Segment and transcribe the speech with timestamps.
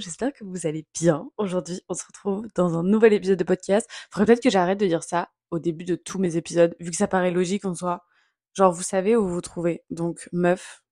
[0.00, 1.30] j'espère que vous allez bien.
[1.36, 3.88] Aujourd'hui, on se retrouve dans un nouvel épisode de podcast.
[4.10, 6.96] Faudrait peut-être que j'arrête de dire ça au début de tous mes épisodes, vu que
[6.96, 8.04] ça paraît logique en soi.
[8.54, 9.84] Genre, vous savez où vous vous trouvez.
[9.90, 10.82] Donc, meuf,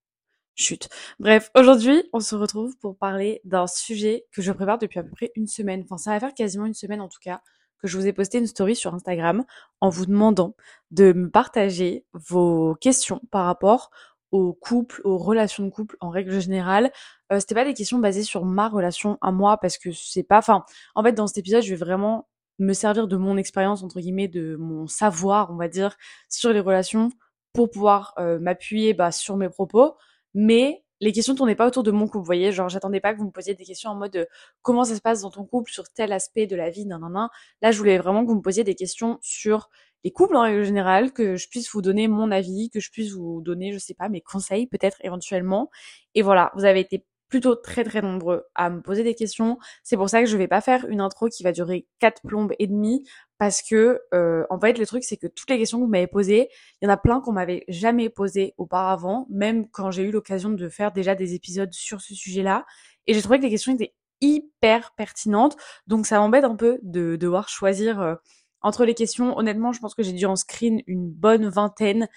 [0.55, 0.89] chute.
[1.19, 5.11] Bref, aujourd'hui, on se retrouve pour parler d'un sujet que je prépare depuis à peu
[5.11, 5.83] près une semaine.
[5.85, 7.41] Enfin, ça va faire quasiment une semaine en tout cas
[7.81, 9.45] que je vous ai posté une story sur Instagram
[9.81, 10.55] en vous demandant
[10.91, 13.91] de me partager vos questions par rapport
[14.31, 16.93] au couple, aux relations de couple en règle générale.
[17.33, 20.39] Euh, c'était pas des questions basées sur ma relation à moi parce que c'est pas.
[20.39, 20.65] Enfin,
[20.95, 22.29] en fait, dans cet épisode, je vais vraiment
[22.59, 25.97] me servir de mon expérience entre guillemets, de mon savoir, on va dire,
[26.29, 27.11] sur les relations
[27.53, 29.95] pour pouvoir euh, m'appuyer bah, sur mes propos.
[30.35, 33.19] Mais les questions tournaient pas autour de mon couple, vous voyez, genre j'attendais pas que
[33.19, 34.27] vous me posiez des questions en mode de,
[34.63, 37.13] comment ça se passe dans ton couple sur tel aspect de la vie, nan nan
[37.13, 37.29] nan.
[37.63, 39.71] Là, je voulais vraiment que vous me posiez des questions sur
[40.05, 43.13] les couples en règle générale, que je puisse vous donner mon avis, que je puisse
[43.13, 45.71] vous donner, je sais pas, mes conseils peut-être éventuellement.
[46.15, 49.59] Et voilà, vous avez été plutôt très très nombreux à me poser des questions.
[49.83, 52.53] C'est pour ça que je vais pas faire une intro qui va durer quatre plombes
[52.59, 53.05] et demie
[53.39, 56.07] parce que euh, en fait le truc c'est que toutes les questions que vous m'avez
[56.07, 56.49] posées,
[56.81, 60.51] il y en a plein qu'on m'avait jamais posées auparavant, même quand j'ai eu l'occasion
[60.51, 62.65] de faire déjà des épisodes sur ce sujet-là.
[63.07, 67.17] Et j'ai trouvé que les questions étaient hyper pertinentes, donc ça m'embête un peu de
[67.17, 68.15] devoir choisir euh,
[68.63, 69.37] entre les questions.
[69.37, 72.09] Honnêtement, je pense que j'ai dû en screen une bonne vingtaine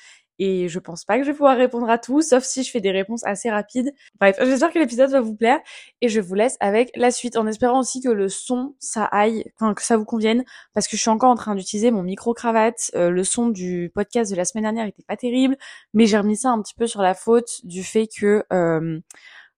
[0.43, 2.81] et je pense pas que je vais pouvoir répondre à tout, sauf si je fais
[2.81, 3.93] des réponses assez rapides.
[4.19, 5.59] Bref, j'espère que l'épisode va vous plaire
[6.01, 9.45] et je vous laisse avec la suite en espérant aussi que le son ça aille,
[9.55, 12.33] enfin que ça vous convienne parce que je suis encore en train d'utiliser mon micro
[12.33, 12.89] cravate.
[12.95, 15.57] Euh, le son du podcast de la semaine dernière était pas terrible,
[15.93, 18.99] mais j'ai remis ça un petit peu sur la faute du fait que euh,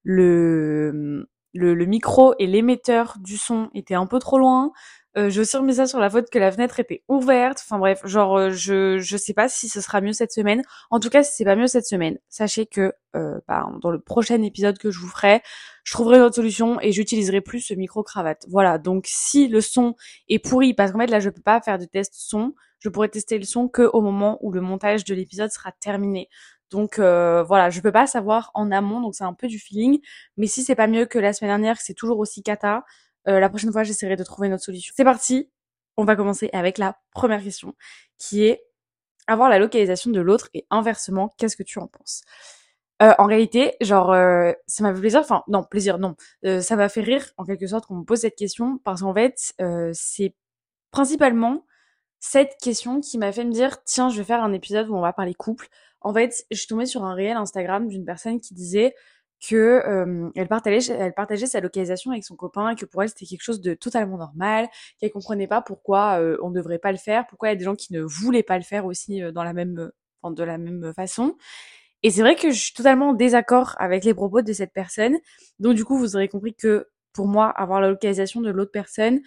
[0.04, 4.72] le, le, micro et l'émetteur du son étaient un peu trop loin.
[5.16, 7.62] Euh, j'ai aussi remis ça sur la faute que la fenêtre était ouverte.
[7.64, 10.64] Enfin bref, genre euh, je je sais pas si ce sera mieux cette semaine.
[10.90, 14.00] En tout cas, si c'est pas mieux cette semaine, sachez que euh, bah, dans le
[14.00, 15.44] prochain épisode que je vous ferai,
[15.84, 18.44] je trouverai une autre solution et j'utiliserai plus ce micro cravate.
[18.50, 18.80] Voilà.
[18.80, 19.96] Donc si le son
[20.30, 23.10] est pourri, parce qu'en fait là je peux pas faire de test son, je pourrais
[23.10, 26.28] tester le son que au moment où le montage de l'épisode sera terminé.
[26.74, 30.00] Donc euh, voilà, je peux pas savoir en amont, donc c'est un peu du feeling.
[30.38, 32.84] Mais si c'est pas mieux que la semaine dernière, c'est toujours aussi cata,
[33.28, 34.92] euh, la prochaine fois, j'essaierai de trouver une autre solution.
[34.98, 35.52] C'est parti.
[35.98, 37.76] On va commencer avec la première question,
[38.18, 38.64] qui est
[39.28, 42.24] avoir la localisation de l'autre et inversement, qu'est-ce que tu en penses?
[43.04, 44.08] Euh, En réalité, genre,
[44.66, 45.20] ça m'a fait plaisir.
[45.20, 46.16] Enfin, non, plaisir, non.
[46.62, 49.54] ça m'a fait rire en quelque sorte qu'on me pose cette question parce qu'en fait,
[49.94, 50.36] c'est
[50.92, 51.66] principalement
[52.26, 55.02] cette question qui m'a fait me dire tiens, je vais faire un épisode où on
[55.02, 55.68] va parler couple.
[56.04, 58.94] En fait, je suis tombée sur un réel Instagram d'une personne qui disait
[59.48, 63.44] que euh, elle partageait sa localisation avec son copain et que pour elle c'était quelque
[63.44, 64.70] chose de totalement normal
[65.00, 67.58] qu'elle comprenait pas pourquoi euh, on ne devrait pas le faire pourquoi il y a
[67.58, 69.92] des gens qui ne voulaient pas le faire aussi euh, dans la même
[70.24, 71.36] de la même façon.
[72.02, 75.18] Et c'est vrai que je suis totalement en désaccord avec les propos de cette personne.
[75.60, 79.20] Donc du coup vous aurez compris que pour moi avoir la localisation de l'autre personne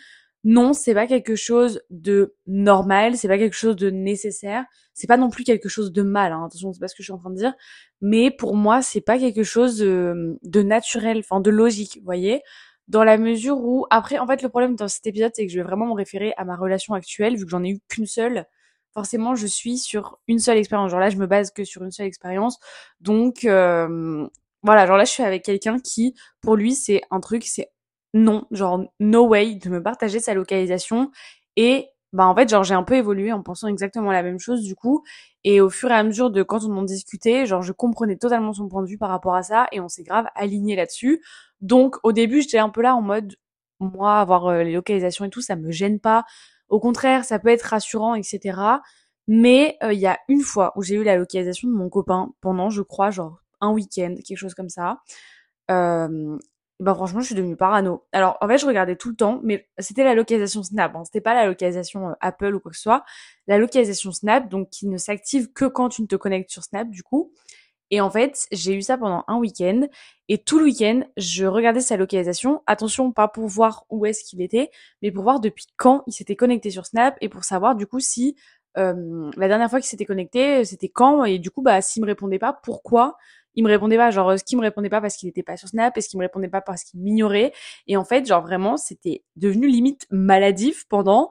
[0.49, 4.65] non, c'est pas quelque chose de normal, c'est pas quelque chose de nécessaire,
[4.95, 7.07] c'est pas non plus quelque chose de mal, hein, attention, c'est pas ce que je
[7.07, 7.53] suis en train de dire,
[8.01, 12.43] mais pour moi, c'est pas quelque chose de, de naturel, enfin de logique, vous voyez,
[12.87, 15.59] dans la mesure où, après, en fait, le problème dans cet épisode, c'est que je
[15.59, 18.45] vais vraiment me référer à ma relation actuelle, vu que j'en ai eu qu'une seule,
[18.95, 21.91] forcément, je suis sur une seule expérience, genre là, je me base que sur une
[21.91, 22.61] seule expérience,
[23.01, 23.45] donc...
[23.45, 24.29] Euh,
[24.63, 27.71] voilà, genre là, je suis avec quelqu'un qui, pour lui, c'est un truc, c'est
[28.17, 31.11] non, genre no way de me partager sa localisation.
[31.57, 34.63] Et bah en fait genre j'ai un peu évolué en pensant exactement la même chose
[34.63, 35.05] du coup.
[35.45, 38.53] Et au fur et à mesure de quand on en discutait genre je comprenais totalement
[38.55, 41.23] son point de vue par rapport à ça et on s'est grave aligné là-dessus.
[41.61, 43.35] Donc au début j'étais un peu là en mode
[43.81, 46.25] moi avoir euh, les localisations et tout ça me gêne pas.
[46.71, 48.59] Au contraire ça peut être rassurant etc
[49.29, 52.31] mais euh, il y a une fois où j'ai eu la localisation de mon copain
[52.41, 55.01] pendant je crois genre un week-end quelque chose comme ça.
[55.71, 56.39] Euh,
[56.79, 58.05] bah franchement, je suis devenue parano.
[58.13, 61.05] Alors en fait, je regardais tout le temps, mais c'était la localisation Snap, hein.
[61.05, 63.05] c'était pas la localisation euh, Apple ou quoi que ce soit.
[63.47, 66.91] La localisation Snap, donc qui ne s'active que quand tu ne te connectes sur Snap,
[66.91, 67.33] du coup.
[67.91, 69.87] Et en fait, j'ai eu ça pendant un week-end.
[70.29, 72.63] Et tout le week-end, je regardais sa localisation.
[72.67, 74.71] Attention, pas pour voir où est-ce qu'il était,
[75.03, 78.01] mais pour voir depuis quand il s'était connecté sur Snap et pour savoir du coup
[78.01, 78.37] si
[78.77, 81.25] euh, la dernière fois qu'il s'était connecté, c'était quand.
[81.25, 83.17] Et du coup, bah, s'il me répondait pas, pourquoi
[83.57, 85.69] il me répondait pas genre ce qui me répondait pas parce qu'il était pas sur
[85.69, 87.53] Snap est-ce qu'il me répondait pas parce qu'il m'ignorait.
[87.87, 91.31] Et en fait genre vraiment c'était devenu limite maladif pendant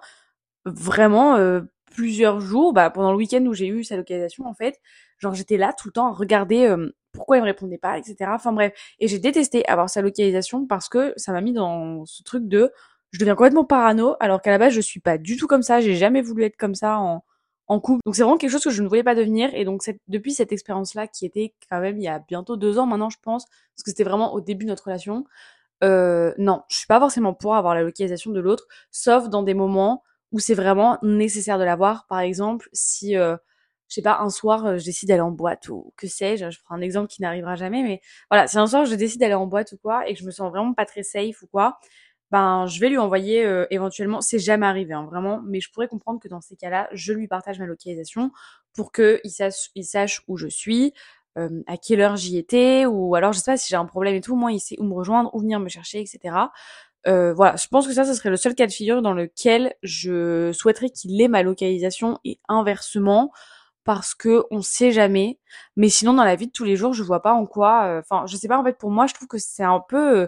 [0.65, 1.61] vraiment euh,
[1.91, 4.81] plusieurs jours bah pendant le week-end où j'ai eu sa localisation en fait.
[5.19, 8.15] Genre j'étais là tout le temps à regarder euh, pourquoi il me répondait pas etc
[8.33, 8.73] enfin bref.
[8.99, 12.71] Et j'ai détesté avoir sa localisation parce que ça m'a mis dans ce truc de
[13.11, 15.79] je deviens complètement parano alors qu'à la base je suis pas du tout comme ça.
[15.79, 17.23] J'ai jamais voulu être comme ça en
[17.67, 18.01] en couple.
[18.05, 19.53] Donc c'est vraiment quelque chose que je ne voulais pas devenir.
[19.53, 22.77] Et donc cette, depuis cette expérience-là, qui était quand même il y a bientôt deux
[22.77, 25.25] ans maintenant, je pense, parce que c'était vraiment au début de notre relation,
[25.83, 29.53] euh, non, je suis pas forcément pour avoir la localisation de l'autre, sauf dans des
[29.53, 32.07] moments où c'est vraiment nécessaire de l'avoir.
[32.07, 33.35] Par exemple, si, euh,
[33.87, 36.59] je sais pas, un soir, euh, je décide d'aller en boîte ou que sais-je, je
[36.63, 38.01] prends un exemple qui n'arrivera jamais, mais
[38.31, 40.31] voilà, si un soir je décide d'aller en boîte ou quoi et que je me
[40.31, 41.77] sens vraiment pas très safe ou quoi,
[42.31, 45.87] ben je vais lui envoyer euh, éventuellement, c'est jamais arrivé hein, vraiment, mais je pourrais
[45.87, 48.31] comprendre que dans ces cas-là, je lui partage ma localisation
[48.73, 50.93] pour que il sache, il sache où je suis,
[51.37, 54.15] euh, à quelle heure j'y étais, ou alors je sais pas si j'ai un problème
[54.15, 56.51] et tout, moi il sait où me rejoindre, où venir me chercher, etc.
[57.07, 59.75] Euh, voilà, je pense que ça, ce serait le seul cas de figure dans lequel
[59.83, 63.31] je souhaiterais qu'il ait ma localisation et inversement
[63.83, 65.39] parce que on sait jamais.
[65.75, 67.85] Mais sinon, dans la vie de tous les jours, je vois pas en quoi.
[67.87, 68.57] euh, Enfin, je sais pas.
[68.57, 70.27] En fait, pour moi, je trouve que c'est un peu.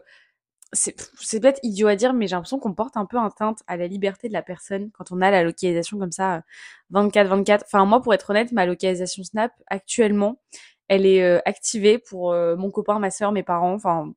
[0.75, 3.77] Euh, c'est peut-être idiot à dire, mais j'ai l'impression qu'on porte un peu atteinte à
[3.77, 6.43] la liberté de la personne quand on a la localisation comme ça,
[6.91, 7.61] 24-24.
[7.65, 10.39] Enfin, moi, pour être honnête, ma localisation Snap, actuellement,
[10.87, 13.73] elle est euh, activée pour euh, mon copain, ma soeur, mes parents.
[13.73, 14.13] Enfin,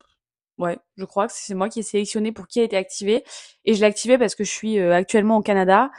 [0.59, 3.25] ouais, je crois que c'est moi qui ai sélectionné pour qui a été activée.
[3.65, 5.91] Et je l'ai activée parce que je suis euh, actuellement au Canada.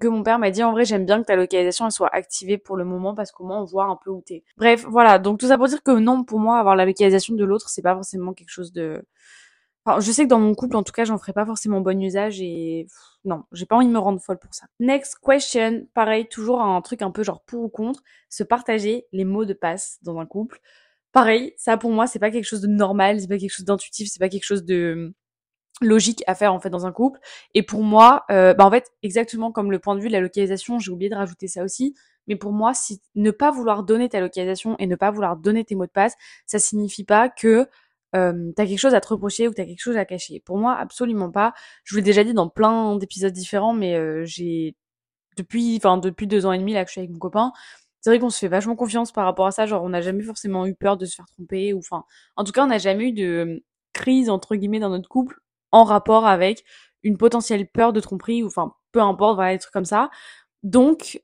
[0.00, 2.56] Que mon père m'a dit, en vrai, j'aime bien que ta localisation elle soit activée
[2.56, 4.42] pour le moment parce qu'au moins on voit un peu où t'es.
[4.56, 5.18] Bref, voilà.
[5.18, 7.82] Donc tout ça pour dire que non, pour moi, avoir la localisation de l'autre, c'est
[7.82, 9.04] pas forcément quelque chose de
[10.00, 12.40] Je sais que dans mon couple, en tout cas, j'en ferai pas forcément bon usage
[12.40, 12.86] et
[13.24, 14.66] non, j'ai pas envie de me rendre folle pour ça.
[14.78, 19.24] Next question, pareil, toujours un truc un peu genre pour ou contre, se partager les
[19.24, 20.60] mots de passe dans un couple.
[21.12, 24.08] Pareil, ça pour moi, c'est pas quelque chose de normal, c'est pas quelque chose d'intuitif,
[24.10, 25.14] c'est pas quelque chose de
[25.80, 27.20] logique à faire en fait dans un couple.
[27.54, 30.20] Et pour moi, euh, bah en fait, exactement comme le point de vue de la
[30.20, 31.94] localisation, j'ai oublié de rajouter ça aussi.
[32.28, 32.72] Mais pour moi,
[33.16, 36.14] ne pas vouloir donner ta localisation et ne pas vouloir donner tes mots de passe,
[36.46, 37.66] ça signifie pas que
[38.14, 40.40] euh, t'as quelque chose à te reprocher ou t'as quelque chose à cacher.
[40.40, 41.54] Pour moi, absolument pas.
[41.84, 44.76] Je vous l'ai déjà dit dans plein d'épisodes différents, mais euh, j'ai
[45.36, 47.52] depuis, enfin depuis deux ans et demi là que je suis avec mon copain,
[48.00, 49.66] c'est vrai qu'on se fait vachement confiance par rapport à ça.
[49.66, 52.04] Genre, on n'a jamais forcément eu peur de se faire tromper ou enfin,
[52.36, 55.40] en tout cas, on n'a jamais eu de euh, crise entre guillemets dans notre couple
[55.70, 56.64] en rapport avec
[57.02, 60.10] une potentielle peur de tromperie ou enfin, peu importe, voilà, des trucs comme ça.
[60.62, 61.20] Donc,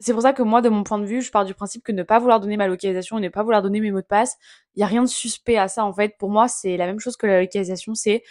[0.00, 1.92] c'est pour ça que moi, de mon point de vue, je pars du principe que
[1.92, 4.36] ne pas vouloir donner ma localisation et ne pas vouloir donner mes mots de passe,
[4.74, 6.16] il y a rien de suspect à ça en fait.
[6.18, 8.22] Pour moi, c'est la même chose que la localisation, c'est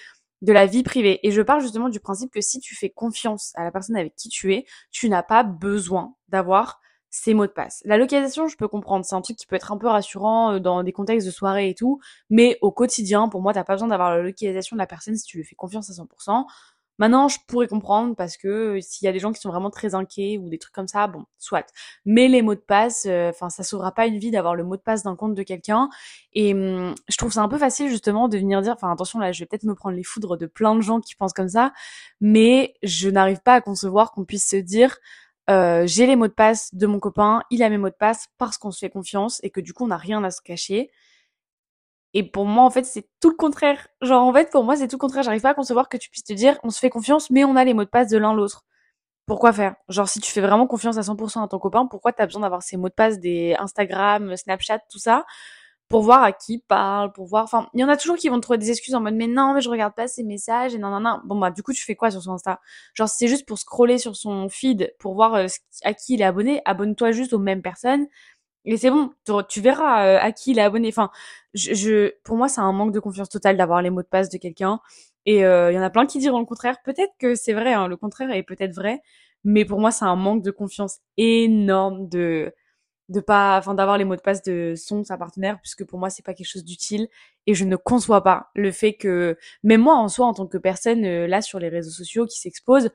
[0.42, 1.20] de la vie privée.
[1.24, 4.16] Et je pars justement du principe que si tu fais confiance à la personne avec
[4.16, 6.80] qui tu es, tu n'as pas besoin d'avoir
[7.10, 7.82] ces mots de passe.
[7.86, 10.60] La localisation, je peux comprendre, c'est un truc qui peut être un peu rassurant euh,
[10.60, 12.00] dans des contextes de soirée et tout,
[12.30, 15.26] mais au quotidien, pour moi, t'as pas besoin d'avoir la localisation de la personne si
[15.26, 16.46] tu lui fais confiance à 100%.
[17.00, 19.70] Maintenant, je pourrais comprendre parce que euh, s'il y a des gens qui sont vraiment
[19.72, 21.66] très inquiets ou des trucs comme ça, bon, soit.
[22.06, 24.76] Mais les mots de passe, euh, enfin, ça sauvera pas une vie d'avoir le mot
[24.76, 25.90] de passe d'un compte de quelqu'un.
[26.34, 29.32] Et hum, je trouve ça un peu facile justement de venir dire, enfin, attention là,
[29.32, 31.74] je vais peut-être me prendre les foudres de plein de gens qui pensent comme ça,
[32.22, 34.98] mais je n'arrive pas à concevoir qu'on puisse se dire,
[35.50, 38.28] euh, j'ai les mots de passe de mon copain, il a mes mots de passe
[38.38, 40.92] parce qu'on se fait confiance et que du coup on n'a rien à se cacher.
[42.14, 43.88] Et pour moi, en fait, c'est tout le contraire.
[44.02, 45.24] Genre, en fait, pour moi, c'est tout le contraire.
[45.24, 47.56] J'arrive pas à concevoir que tu puisses te dire, on se fait confiance, mais on
[47.56, 48.64] a les mots de passe de l'un l'autre.
[49.28, 49.76] Pourquoi faire?
[49.90, 52.64] Genre, si tu fais vraiment confiance à 100% à ton copain, pourquoi t'as besoin d'avoir
[52.64, 55.26] ces mots de passe des Instagram, Snapchat, tout ça,
[55.88, 57.44] pour voir à qui il parle, pour voir...
[57.44, 59.54] Enfin, il y en a toujours qui vont trouver des excuses en mode, mais non,
[59.54, 61.22] mais je regarde pas ses messages, et non, non, non.
[61.26, 62.60] Bon, bah, du coup, tu fais quoi sur son Insta?
[62.96, 65.48] Genre, c'est juste pour scroller sur son feed, pour voir euh,
[65.84, 68.08] à qui il est abonné, abonne-toi juste aux mêmes personnes
[68.66, 69.12] et c'est bon,
[69.50, 70.90] tu, verras euh, à qui il est abonné.
[70.90, 71.10] Enfin,
[71.54, 74.30] je, je, pour moi, c'est un manque de confiance totale d'avoir les mots de passe
[74.30, 74.80] de quelqu'un.
[75.26, 76.78] Et euh, il y en a plein qui diront le contraire.
[76.84, 79.02] Peut-être que c'est vrai, hein, le contraire est peut-être vrai.
[79.44, 82.54] Mais pour moi, c'est un manque de confiance énorme de
[83.10, 86.10] de pas, enfin, d'avoir les mots de passe de son sa partenaire, puisque pour moi,
[86.12, 87.08] c'est pas quelque chose d'utile.
[87.48, 90.58] Et je ne conçois pas le fait que, même moi, en soi, en tant que
[90.60, 92.92] personne euh, là sur les réseaux sociaux qui s'expose,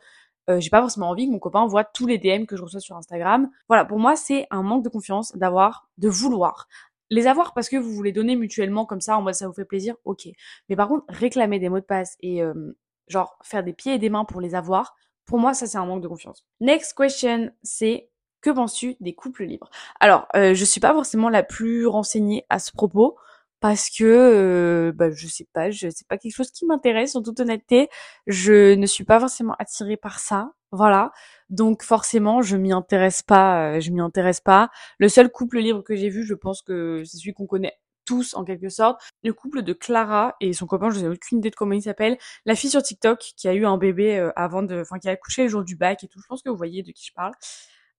[0.50, 2.80] euh, j'ai pas forcément envie que mon copain voit tous les DM que je reçois
[2.80, 3.50] sur Instagram.
[3.68, 6.68] Voilà, pour moi, c'est un manque de confiance d'avoir, de vouloir.
[7.10, 9.64] Les avoir parce que vous voulez donner mutuellement comme ça, en mode ça vous fait
[9.64, 10.28] plaisir, ok.
[10.68, 12.76] Mais par contre, réclamer des mots de passe et euh,
[13.08, 14.94] genre faire des pieds et des mains pour les avoir,
[15.26, 16.46] pour moi, ça c'est un manque de confiance.
[16.60, 18.08] Next question, c'est
[18.40, 19.70] que penses-tu des couples libres?
[20.00, 23.16] Alors, euh, je suis pas forcément la plus renseignée à ce propos
[23.64, 27.22] parce que euh, bah, je sais pas, je c'est pas quelque chose qui m'intéresse en
[27.22, 27.88] toute honnêteté.
[28.26, 31.12] Je ne suis pas forcément attirée par ça, voilà.
[31.48, 34.68] Donc forcément, je m'y intéresse pas, euh, je m'y intéresse pas.
[34.98, 37.72] Le seul couple libre que j'ai vu, je pense que c'est celui qu'on connaît
[38.04, 41.48] tous en quelque sorte, le couple de Clara et son copain, je n'ai aucune idée
[41.48, 44.62] de comment il s'appelle, la fille sur TikTok qui a eu un bébé euh, avant
[44.62, 46.20] de, enfin qui a accouché le jour du bac et tout.
[46.20, 47.32] Je pense que vous voyez de qui je parle.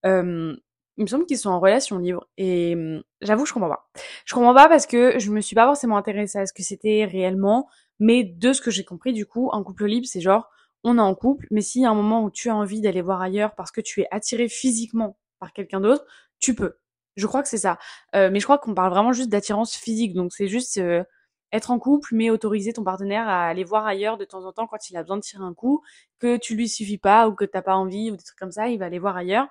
[0.05, 0.55] Euh,
[0.97, 3.89] il me semble qu'ils sont en relation libre et hum, j'avoue je comprends pas.
[4.25, 7.05] Je comprends pas parce que je me suis pas forcément intéressée à ce que c'était
[7.05, 7.67] réellement,
[7.99, 10.49] mais de ce que j'ai compris du coup, un couple libre c'est genre
[10.83, 13.01] on est en couple, mais s'il y a un moment où tu as envie d'aller
[13.01, 16.05] voir ailleurs parce que tu es attiré physiquement par quelqu'un d'autre,
[16.39, 16.77] tu peux.
[17.15, 17.79] Je crois que c'est ça.
[18.15, 21.03] Euh, mais je crois qu'on parle vraiment juste d'attirance physique, donc c'est juste euh,
[21.51, 24.67] être en couple, mais autoriser ton partenaire à aller voir ailleurs de temps en temps
[24.67, 25.81] quand il a besoin de tirer un coup,
[26.19, 28.67] que tu lui suffis pas ou que t'as pas envie ou des trucs comme ça,
[28.69, 29.47] il va aller voir ailleurs.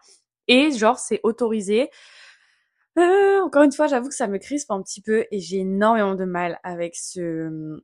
[0.49, 1.91] Et genre, c'est autorisé.
[2.99, 6.15] Euh, encore une fois, j'avoue que ça me crispe un petit peu et j'ai énormément
[6.15, 7.81] de mal avec ce,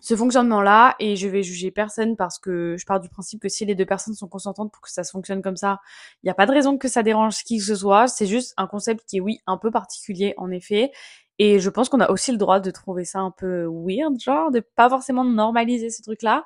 [0.00, 3.64] ce fonctionnement-là et je vais juger personne parce que je pars du principe que si
[3.64, 5.80] les deux personnes sont consentantes pour que ça se fonctionne comme ça,
[6.22, 8.06] il n'y a pas de raison que ça dérange qui que ce soit.
[8.06, 10.92] C'est juste un concept qui est, oui, un peu particulier, en effet.
[11.38, 14.50] Et je pense qu'on a aussi le droit de trouver ça un peu weird, genre,
[14.50, 16.44] de pas forcément normaliser ce truc-là.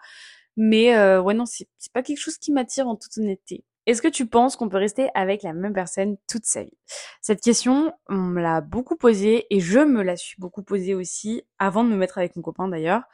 [0.56, 3.64] Mais euh, ouais, non, c'est pas quelque chose qui m'attire en toute honnêteté.
[3.88, 6.76] Est-ce que tu penses qu'on peut rester avec la même personne toute sa vie?
[7.22, 11.42] Cette question, on me l'a beaucoup posée et je me la suis beaucoup posée aussi
[11.58, 13.04] avant de me mettre avec mon copain d'ailleurs.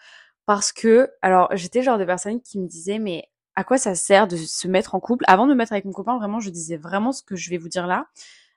[0.47, 4.26] Parce que, alors, j'étais genre de personnes qui me disaient, mais à quoi ça sert
[4.26, 5.25] de se mettre en couple?
[5.28, 7.57] Avant de me mettre avec mon copain, vraiment, je disais vraiment ce que je vais
[7.57, 8.07] vous dire là.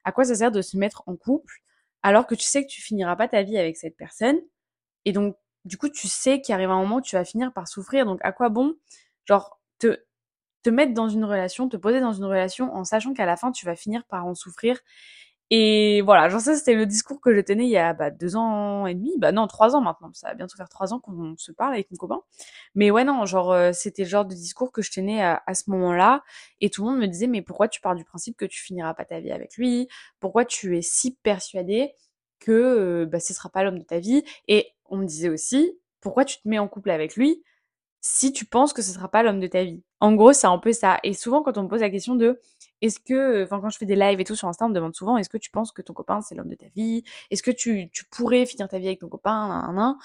[0.04, 1.62] À quoi ça sert de se mettre en couple
[2.04, 4.40] alors que tu sais que tu finiras pas ta vie avec cette personne
[5.06, 7.68] Et donc, du coup, tu sais qu'il arrive un moment où tu vas finir par
[7.68, 8.06] souffrir.
[8.06, 8.76] Donc, à quoi bon,
[9.26, 10.00] genre, te,
[10.68, 13.54] te mettre dans une relation, te poser dans une relation en sachant qu'à la fin,
[13.54, 14.78] tu vas finir par en souffrir.
[15.50, 18.36] Et voilà, genre ça c'était le discours que je tenais il y a bah, deux
[18.36, 21.36] ans et demi, bah non trois ans maintenant, ça va bientôt faire trois ans qu'on
[21.38, 22.20] se parle avec mon copain.
[22.76, 25.70] Mais ouais non, genre euh, c'était le genre de discours que je tenais à, ce
[25.72, 26.24] moment-là,
[26.62, 28.94] et tout le monde me disait mais pourquoi tu pars du principe que tu finiras
[28.94, 29.88] pas ta vie avec lui?
[30.20, 31.94] Pourquoi tu es si persuadé
[32.40, 34.24] que euh, bah, ce sera pas l'homme de ta vie?
[34.50, 37.42] Et on me disait aussi pourquoi tu te mets en couple avec lui
[38.02, 39.84] si tu penses que ce sera pas l'homme de ta vie?
[40.00, 41.00] En gros, c'est un peu ça.
[41.04, 42.40] Et souvent, quand on me pose la question de
[42.82, 44.96] est-ce que, enfin, quand je fais des lives et tout sur Insta, on me demande
[44.96, 47.04] souvent est-ce que tu penses que ton copain c'est l'homme de ta vie?
[47.32, 49.98] Est-ce que tu, tu pourrais finir ta vie avec ton copain?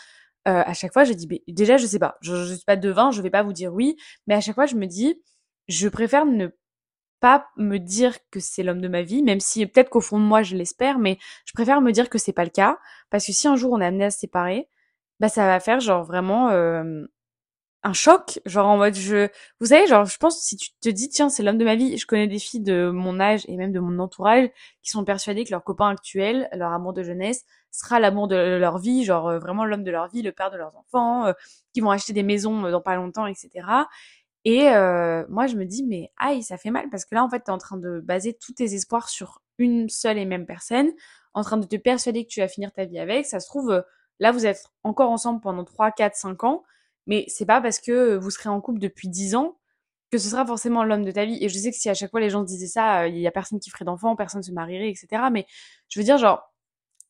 [0.48, 2.16] Euh, À chaque fois, je dis déjà, je sais pas.
[2.20, 3.96] Je, je suis pas devin, je vais pas vous dire oui,
[4.26, 5.20] mais à chaque fois, je me dis
[5.68, 6.48] je préfère ne
[7.20, 10.24] pas me dire que c'est l'homme de ma vie, même si peut-être qu'au fond de
[10.24, 12.78] moi je l'espère, mais je préfère me dire que c'est pas le cas,
[13.10, 14.68] parce que si un jour on est amené à se séparer,
[15.20, 17.04] bah ça va faire genre vraiment euh,
[17.84, 19.28] un choc, genre en mode je,
[19.60, 21.98] vous savez, genre je pense si tu te dis tiens c'est l'homme de ma vie,
[21.98, 24.48] je connais des filles de mon âge et même de mon entourage
[24.82, 28.78] qui sont persuadées que leur copain actuel, leur amour de jeunesse, sera l'amour de leur
[28.78, 31.32] vie, genre euh, vraiment l'homme de leur vie, le père de leurs enfants, euh,
[31.72, 33.66] qui vont acheter des maisons euh, dans pas longtemps, etc.
[34.44, 34.64] Et
[35.28, 37.52] moi je me dis mais aïe ça fait mal parce que là en fait t'es
[37.52, 40.90] en train de baser tous tes espoirs sur une seule et même personne,
[41.34, 43.84] en train de te persuader que tu vas finir ta vie avec, ça se trouve
[44.18, 46.64] là vous êtes encore ensemble pendant 3, 4, 5 ans
[47.06, 49.58] mais c'est pas parce que vous serez en couple depuis 10 ans
[50.12, 51.38] que ce sera forcément l'homme de ta vie.
[51.40, 53.30] Et je sais que si à chaque fois les gens disaient ça, il y a
[53.30, 55.24] personne qui ferait d'enfants, personne se marierait, etc.
[55.32, 55.46] Mais
[55.88, 56.52] je veux dire, genre,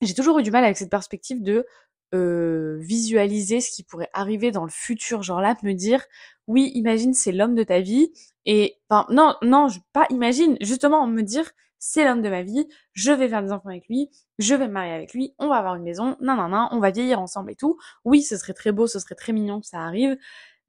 [0.00, 1.66] j'ai toujours eu du mal avec cette perspective de
[2.14, 5.22] euh, visualiser ce qui pourrait arriver dans le futur.
[5.22, 6.04] Genre là, me dire,
[6.46, 8.12] oui, imagine, c'est l'homme de ta vie.
[8.46, 11.50] Et, enfin, non, non, pas imagine, justement, me dire,
[11.84, 14.08] c'est l'homme de ma vie, je vais faire des enfants avec lui,
[14.38, 16.78] je vais me marier avec lui, on va avoir une maison, non, non, non, on
[16.78, 17.76] va vieillir ensemble et tout.
[18.04, 20.16] Oui, ce serait très beau, ce serait très mignon que ça arrive,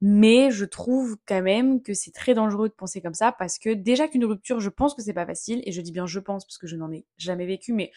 [0.00, 3.70] mais je trouve quand même que c'est très dangereux de penser comme ça parce que
[3.70, 6.44] déjà qu'une rupture, je pense que c'est pas facile et je dis bien je pense
[6.44, 7.92] parce que je n'en ai jamais vécu, mais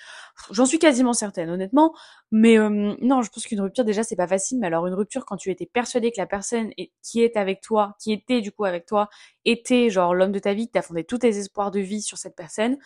[0.51, 1.93] j'en suis quasiment certaine honnêtement.
[2.31, 4.59] Mais euh, non, je pense qu'une rupture déjà c'est pas facile.
[4.59, 6.71] Mais alors une rupture quand tu étais persuadé que la personne
[7.01, 9.09] qui est avec toi, qui était du coup avec toi,
[9.43, 12.17] était genre l'homme de ta vie, que t'as fondé tous tes espoirs de vie sur
[12.17, 12.77] cette personne,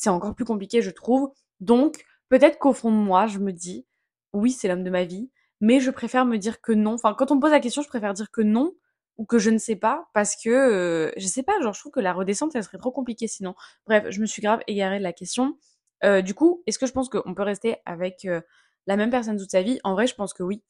[0.00, 1.30] c'est encore plus compliqué je trouve.
[1.60, 3.86] Donc peut-être qu'au fond de moi je me dis
[4.32, 5.30] oui c'est l'homme de ma vie
[5.60, 6.94] mais je préfère me dire que non.
[6.94, 8.72] Enfin, quand on me pose la question, je préfère dire que non
[9.18, 11.92] ou que je ne sais pas parce que euh, je sais pas, genre je trouve
[11.92, 13.54] que la redescente elle serait trop compliquée sinon.
[13.86, 15.58] Bref, je me suis grave égarée de la question.
[16.04, 18.40] Euh, du coup, est-ce que je pense qu'on peut rester avec euh,
[18.86, 19.78] la même personne toute sa vie?
[19.84, 20.62] En vrai, je pense que oui.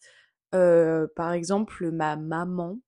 [0.54, 2.78] Euh, par exemple, ma maman,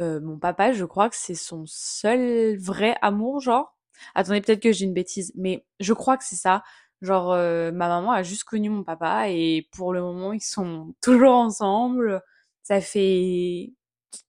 [0.00, 3.76] mon papa, je crois que c'est son seul vrai amour, genre.
[4.14, 6.62] Attendez, peut-être que j'ai une bêtise, mais je crois que c'est ça.
[7.02, 10.94] Genre, euh, ma maman a juste connu mon papa et pour le moment, ils sont
[11.02, 12.22] toujours ensemble.
[12.62, 13.72] Ça fait,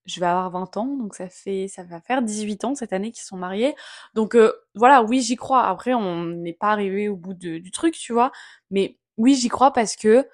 [0.06, 3.12] je vais avoir 20 ans, donc ça fait, ça va faire 18 ans cette année
[3.12, 3.75] qu'ils sont mariés.
[4.13, 5.63] Donc euh, voilà, oui, j'y crois.
[5.68, 8.32] Après, on n'est pas arrivé au bout du truc, tu vois.
[8.72, 10.27] Mais oui, j'y crois parce que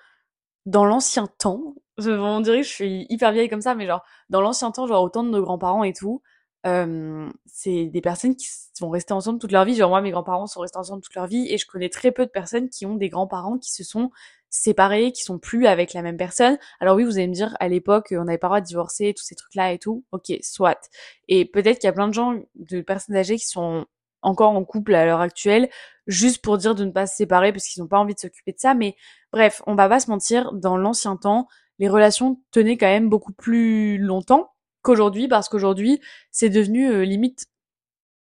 [0.66, 4.42] dans l'ancien temps, on dirait que je suis hyper vieille comme ça, mais genre dans
[4.42, 6.22] l'ancien temps, genre autant de nos grands-parents et tout,
[6.66, 8.48] euh, c'est des personnes qui
[8.82, 9.76] vont rester ensemble toute leur vie.
[9.76, 12.26] Genre moi, mes grands-parents sont restés ensemble toute leur vie et je connais très peu
[12.26, 14.12] de personnes qui ont des grands-parents qui se sont
[14.50, 16.58] séparés, qui sont plus avec la même personne.
[16.80, 19.14] Alors oui, vous allez me dire, à l'époque, on n'avait pas le droit de divorcer,
[19.16, 20.04] tous ces trucs-là et tout.
[20.12, 20.90] Ok, soit.
[21.28, 23.86] Et peut-être qu'il y a plein de gens, de personnes âgées qui sont
[24.22, 25.70] encore en couple à l'heure actuelle,
[26.08, 28.52] juste pour dire de ne pas se séparer parce qu'ils n'ont pas envie de s'occuper
[28.52, 28.74] de ça.
[28.74, 28.96] Mais
[29.32, 31.48] bref, on va pas se mentir, dans l'ancien temps,
[31.80, 34.52] les relations tenaient quand même beaucoup plus longtemps
[34.88, 36.02] qu'aujourd'hui parce qu'aujourd'hui
[36.32, 37.46] c'est devenu euh, limite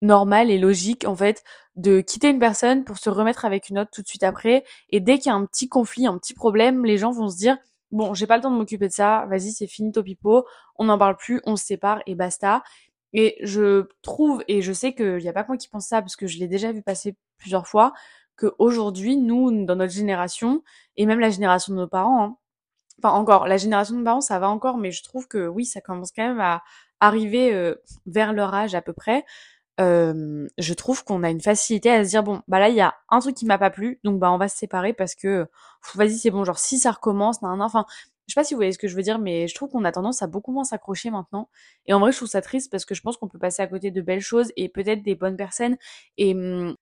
[0.03, 1.43] normal et logique en fait
[1.77, 5.01] de quitter une personne pour se remettre avec une autre tout de suite après et
[5.01, 7.57] dès qu'il y a un petit conflit, un petit problème, les gens vont se dire
[7.93, 10.99] bon, j'ai pas le temps de m'occuper de ça, vas-y, c'est fini topipo, on n'en
[10.99, 12.63] parle plus, on se sépare et basta.
[13.13, 16.01] Et je trouve, et je sais qu'il n'y a pas que moi qui pense ça,
[16.01, 17.93] parce que je l'ai déjà vu passer plusieurs fois,
[18.37, 20.63] qu'aujourd'hui, nous, dans notre génération,
[20.97, 22.37] et même la génération de nos parents, hein,
[23.03, 25.81] enfin encore, la génération de parents, ça va encore, mais je trouve que oui, ça
[25.81, 26.63] commence quand même à
[27.01, 27.75] arriver euh,
[28.07, 29.25] vers leur âge à peu près.
[29.79, 32.95] Je trouve qu'on a une facilité à se dire bon bah là il y a
[33.09, 35.49] un truc qui m'a pas plu donc bah on va se séparer parce que
[35.97, 37.85] vas-y c'est bon genre si ça recommence nan, nan, enfin
[38.29, 39.85] je sais pas si vous voyez ce que je veux dire, mais je trouve qu'on
[39.85, 41.49] a tendance à beaucoup moins s'accrocher maintenant.
[41.87, 43.67] Et en vrai, je trouve ça triste parce que je pense qu'on peut passer à
[43.67, 45.77] côté de belles choses et peut-être des bonnes personnes.
[46.19, 46.35] Et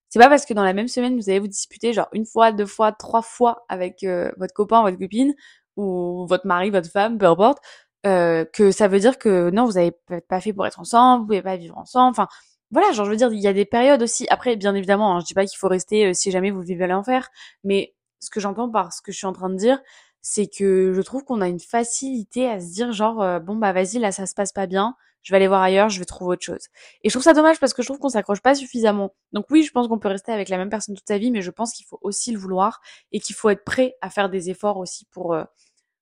[0.09, 2.51] c'est pas parce que dans la même semaine, vous allez vous disputer genre une fois,
[2.51, 5.33] deux fois, trois fois avec euh, votre copain, votre copine,
[5.77, 7.59] ou votre mari, votre femme, peu importe,
[8.05, 9.91] euh, que ça veut dire que non, vous avez
[10.27, 12.11] pas fait pour être ensemble, vous pouvez pas vivre ensemble.
[12.11, 12.27] Enfin,
[12.71, 14.27] voilà, genre je veux dire, il y a des périodes aussi.
[14.29, 16.85] Après, bien évidemment, hein, je dis pas qu'il faut rester euh, si jamais vous vivez
[16.85, 17.29] à l'enfer,
[17.63, 19.79] mais ce que j'entends par ce que je suis en train de dire,
[20.21, 23.73] c'est que je trouve qu'on a une facilité à se dire genre euh, bon bah
[23.73, 26.33] vas-y là ça se passe pas bien, je vais aller voir ailleurs, je vais trouver
[26.33, 26.67] autre chose.
[27.03, 29.13] Et je trouve ça dommage parce que je trouve qu'on s'accroche pas suffisamment.
[29.33, 31.41] Donc oui, je pense qu'on peut rester avec la même personne toute sa vie, mais
[31.41, 34.49] je pense qu'il faut aussi le vouloir et qu'il faut être prêt à faire des
[34.49, 35.43] efforts aussi pour euh,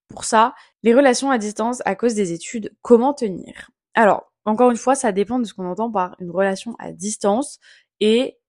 [0.08, 0.54] pour ça.
[0.84, 3.72] Les relations à distance à cause des études, comment tenir?
[3.94, 7.60] Alors, encore une fois, ça dépend de ce qu'on entend par une relation à distance
[8.00, 8.40] et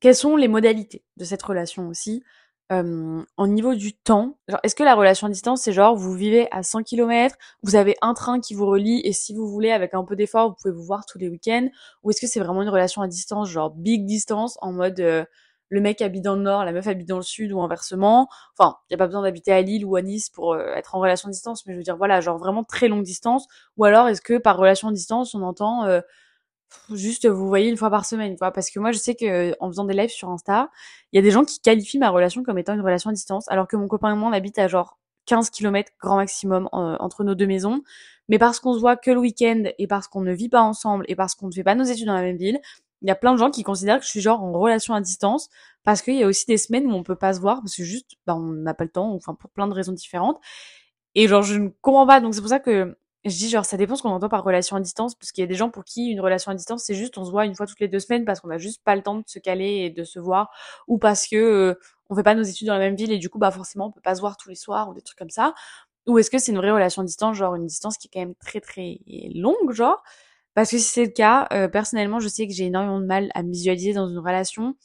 [0.00, 2.22] quelles sont les modalités de cette relation aussi
[2.72, 6.48] euh, en niveau du temps, est-ce que la relation à distance, c'est genre, vous vivez
[6.52, 9.94] à 100 km, vous avez un train qui vous relie, et si vous voulez, avec
[9.94, 11.68] un peu d'effort, vous pouvez vous voir tous les week-ends,
[12.02, 15.24] ou est-ce que c'est vraiment une relation à distance, genre big distance, en mode euh,
[15.68, 18.28] le mec habite dans le nord, la meuf habite dans le sud, ou inversement?
[18.58, 20.94] Enfin, il n'y a pas besoin d'habiter à Lille ou à Nice pour euh, être
[20.94, 23.84] en relation à distance, mais je veux dire, voilà, genre vraiment très longue distance, ou
[23.84, 25.84] alors est-ce que par relation à distance, on entend
[26.92, 28.50] juste vous voyez une fois par semaine quoi.
[28.50, 30.70] Parce que moi je sais que en faisant des lives sur Insta
[31.12, 33.48] il y a des gens qui qualifient ma relation comme étant une relation à distance
[33.48, 37.24] alors que mon copain et moi on habite à genre 15 km grand maximum entre
[37.24, 37.82] nos deux maisons.
[38.28, 41.04] Mais parce qu'on se voit que le week-end et parce qu'on ne vit pas ensemble
[41.08, 42.60] et parce qu'on ne fait pas nos études dans la même ville
[43.02, 45.00] il y a plein de gens qui considèrent que je suis genre en relation à
[45.00, 45.48] distance
[45.84, 47.82] parce qu'il y a aussi des semaines où on peut pas se voir parce que
[47.82, 50.40] juste bah, on n'a pas le temps enfin pour plein de raisons différentes.
[51.14, 52.20] Et genre je ne comprends pas.
[52.20, 54.76] Donc c'est pour ça que je dis genre ça dépend ce qu'on entend par relation
[54.76, 56.94] à distance parce qu'il y a des gens pour qui une relation à distance c'est
[56.94, 58.96] juste on se voit une fois toutes les deux semaines parce qu'on a juste pas
[58.96, 60.50] le temps de se caler et de se voir
[60.88, 61.74] ou parce que euh,
[62.10, 63.90] on fait pas nos études dans la même ville et du coup bah forcément on
[63.92, 65.54] peut pas se voir tous les soirs ou des trucs comme ça.
[66.06, 68.20] Ou est-ce que c'est une vraie relation à distance genre une distance qui est quand
[68.20, 68.98] même très très
[69.34, 70.02] longue genre?
[70.54, 73.30] Parce que si c'est le cas euh, personnellement je sais que j'ai énormément de mal
[73.34, 74.76] à visualiser dans une relation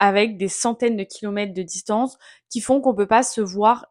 [0.00, 2.18] avec des centaines de kilomètres de distance
[2.50, 3.86] qui font qu'on peut pas se voir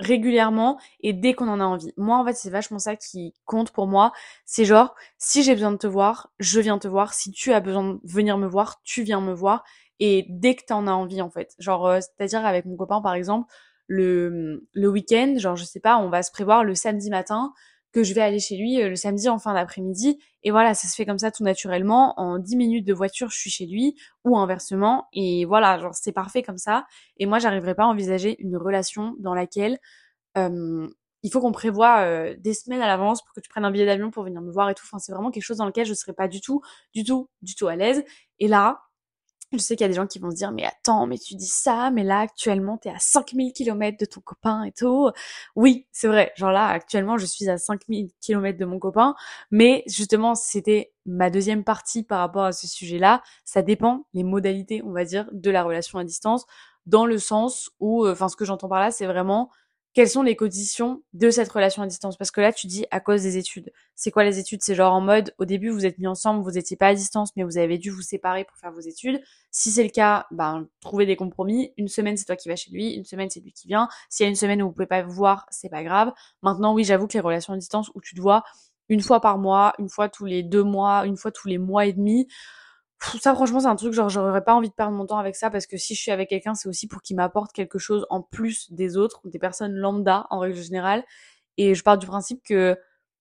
[0.00, 1.92] régulièrement et dès qu'on en a envie.
[1.96, 4.12] Moi, en fait, c'est vachement ça qui compte pour moi.
[4.44, 7.14] C'est genre, si j'ai besoin de te voir, je viens te voir.
[7.14, 9.64] Si tu as besoin de venir me voir, tu viens me voir.
[10.00, 11.54] Et dès que t'en as envie, en fait.
[11.58, 13.52] Genre, euh, c'est-à-dire avec mon copain, par exemple,
[13.86, 17.52] le, le week-end, genre, je sais pas, on va se prévoir le samedi matin
[17.94, 20.18] que je vais aller chez lui euh, le samedi en fin d'après-midi.
[20.42, 22.18] Et voilà, ça se fait comme ça tout naturellement.
[22.18, 25.06] En 10 minutes de voiture, je suis chez lui ou inversement.
[25.12, 26.86] Et voilà, genre c'est parfait comme ça.
[27.18, 29.78] Et moi, j'arriverai pas à envisager une relation dans laquelle
[30.36, 30.88] euh,
[31.22, 33.86] il faut qu'on prévoit euh, des semaines à l'avance pour que tu prennes un billet
[33.86, 34.84] d'avion pour venir me voir et tout.
[34.84, 36.62] Enfin, c'est vraiment quelque chose dans lequel je serais pas du tout,
[36.94, 38.02] du tout, du tout à l'aise.
[38.40, 38.80] Et là,
[39.58, 41.34] je sais qu'il y a des gens qui vont se dire, mais attends, mais tu
[41.34, 45.10] dis ça, mais là, actuellement, t'es à 5000 km de ton copain et tout.
[45.56, 46.32] Oui, c'est vrai.
[46.36, 49.14] Genre là, actuellement, je suis à 5000 km de mon copain.
[49.50, 53.22] Mais justement, c'était ma deuxième partie par rapport à ce sujet-là.
[53.44, 56.46] Ça dépend les modalités, on va dire, de la relation à distance.
[56.86, 59.50] Dans le sens où, euh, enfin, ce que j'entends par là, c'est vraiment
[59.94, 62.16] quelles sont les conditions de cette relation à distance?
[62.16, 63.72] Parce que là, tu dis à cause des études.
[63.94, 64.60] C'est quoi les études?
[64.62, 67.30] C'est genre en mode, au début, vous êtes mis ensemble, vous étiez pas à distance,
[67.36, 69.22] mais vous avez dû vous séparer pour faire vos études.
[69.52, 71.72] Si c'est le cas, ben, trouvez des compromis.
[71.76, 72.94] Une semaine, c'est toi qui vas chez lui.
[72.94, 73.88] Une semaine, c'est lui qui vient.
[74.10, 76.12] S'il y a une semaine où vous pouvez pas vous voir, c'est pas grave.
[76.42, 78.42] Maintenant, oui, j'avoue que les relations à distance où tu te vois
[78.88, 81.86] une fois par mois, une fois tous les deux mois, une fois tous les mois
[81.86, 82.26] et demi,
[83.20, 85.50] ça franchement c'est un truc genre j'aurais pas envie de perdre mon temps avec ça
[85.50, 88.22] parce que si je suis avec quelqu'un c'est aussi pour qu'il m'apporte quelque chose en
[88.22, 91.04] plus des autres des personnes lambda en règle générale.
[91.56, 92.76] Et je pars du principe que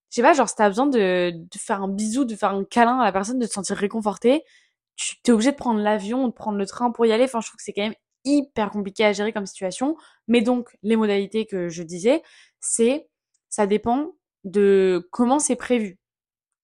[0.10, 3.00] je sais pas genre si t'as besoin de, faire un bisou de faire un câlin
[3.00, 4.44] à la personne de te sentir réconforté
[4.96, 7.26] tu t'es obligé de prendre l'avion de prendre le train pour y aller.
[7.26, 9.98] Enfin je trouve que c'est quand même hyper compliqué à gérer comme situation.
[10.28, 12.24] Mais donc les modalités que je disais
[12.60, 13.08] c'est
[13.50, 14.12] ça dépend
[14.44, 16.00] de comment c'est prévu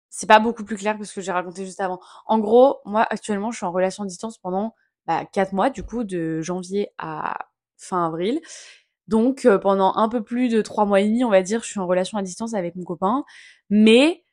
[0.09, 1.99] c'est pas beaucoup plus clair que ce que j'ai raconté juste avant.
[2.25, 4.75] En gros, moi actuellement, je suis en relation à distance pendant
[5.07, 8.41] bah, 4 mois, du coup, de janvier à fin avril.
[9.07, 11.69] Donc euh, pendant un peu plus de 3 mois et demi, on va dire, je
[11.69, 13.23] suis en relation à distance avec mon copain.
[13.69, 14.23] Mais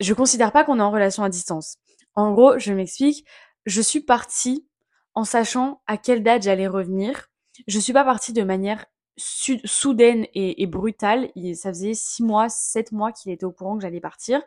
[0.00, 1.78] je considère pas qu'on est en relation à distance.
[2.14, 3.26] En gros, je m'explique.
[3.66, 4.66] Je suis partie
[5.14, 7.28] en sachant à quelle date j'allais revenir.
[7.68, 8.84] Je suis pas partie de manière
[9.16, 11.30] soudaine et, brutale.
[11.54, 14.42] Ça faisait six mois, sept mois qu'il était au courant que j'allais partir.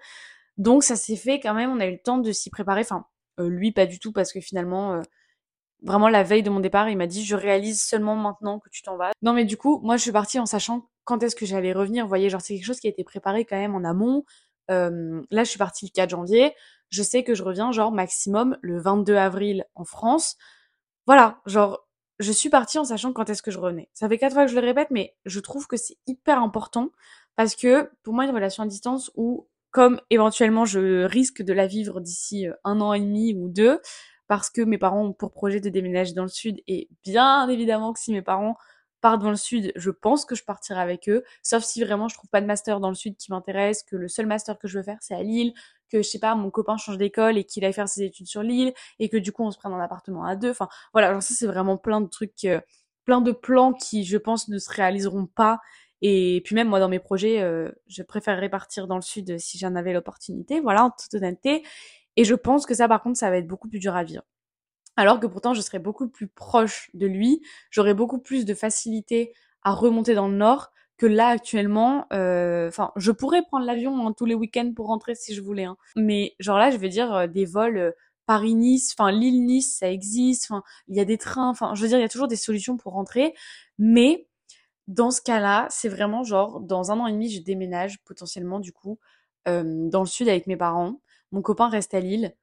[0.58, 2.82] Donc ça s'est fait quand même, on a eu le temps de s'y préparer.
[2.82, 3.06] Enfin,
[3.40, 5.02] euh, lui pas du tout parce que finalement, euh,
[5.84, 8.82] vraiment la veille de mon départ, il m'a dit je réalise seulement maintenant que tu
[8.82, 9.12] t'en vas.
[9.22, 12.06] Non mais du coup, moi je suis partie en sachant quand est-ce que j'allais revenir.
[12.06, 14.24] Vous voyez, genre c'est quelque chose qui a été préparé quand même en amont.
[14.72, 16.54] Euh, là je suis partie le 4 janvier.
[16.90, 20.38] Je sais que je reviens genre maximum le 22 avril en France.
[21.06, 21.88] Voilà, genre
[22.20, 23.90] je suis partie en sachant quand est-ce que je revenais.
[23.94, 26.92] Ça fait quatre fois que je le répète, mais je trouve que c'est hyper important
[27.36, 31.68] parce que pour moi, une relation à distance où, comme éventuellement je risque de la
[31.68, 33.80] vivre d'ici euh, un an et demi ou deux,
[34.26, 37.94] parce que mes parents ont pour projet de déménager dans le sud et bien évidemment
[37.94, 38.58] que si mes parents
[39.02, 42.16] partent dans le sud, je pense que je partirai avec eux, sauf si vraiment je
[42.16, 44.80] trouve pas de master dans le sud qui m'intéresse, que le seul master que je
[44.80, 45.54] veux faire c'est à Lille,
[45.92, 48.42] que je sais pas mon copain change d'école et qu'il aille faire ses études sur
[48.42, 50.50] l'île et que du coup on se prenne un appartement à deux.
[50.50, 52.60] Enfin voilà, genre ça c'est vraiment plein de trucs, euh,
[53.06, 55.60] plein de plans qui je pense ne se réaliseront pas.
[56.02, 59.58] Et puis même moi dans mes projets, euh, je préférerais partir dans le sud si
[59.58, 60.60] j'en avais l'opportunité.
[60.60, 61.64] Voilà, en toute honnêteté.
[62.16, 64.24] Et je pense que ça par contre ça va être beaucoup plus dur à vivre.
[64.96, 69.34] Alors que pourtant je serais beaucoup plus proche de lui, j'aurais beaucoup plus de facilité
[69.64, 74.14] à remonter dans le nord que là actuellement, euh, enfin, je pourrais prendre l'avion hein,
[74.18, 75.78] tous les week-ends pour rentrer si je voulais, hein.
[75.96, 77.92] mais genre là, je veux dire euh, des vols euh,
[78.26, 82.00] Paris-Nice, enfin Lille-Nice, ça existe, enfin il y a des trains, enfin je veux dire
[82.00, 83.36] il y a toujours des solutions pour rentrer,
[83.78, 84.28] mais
[84.88, 88.72] dans ce cas-là, c'est vraiment genre dans un an et demi, je déménage potentiellement du
[88.74, 89.00] coup
[89.46, 91.00] dans le sud avec mes parents,
[91.32, 92.36] mon copain reste à Lille,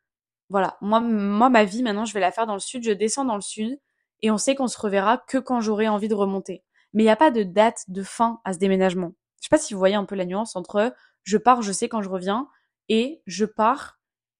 [0.48, 3.26] voilà, moi moi ma vie maintenant je vais la faire dans le sud, je descends
[3.26, 3.78] dans le sud
[4.22, 7.10] et on sait qu'on se reverra que quand j'aurai envie de remonter mais il n'y
[7.10, 9.12] a pas de date de fin à ce déménagement.
[9.40, 11.88] Je sais pas si vous voyez un peu la nuance entre je pars, je sais
[11.88, 12.48] quand je reviens,
[12.88, 13.98] et je pars,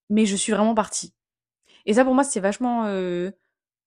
[0.08, 1.14] mais je suis vraiment partie.
[1.84, 3.30] Et ça pour moi c'est vachement euh,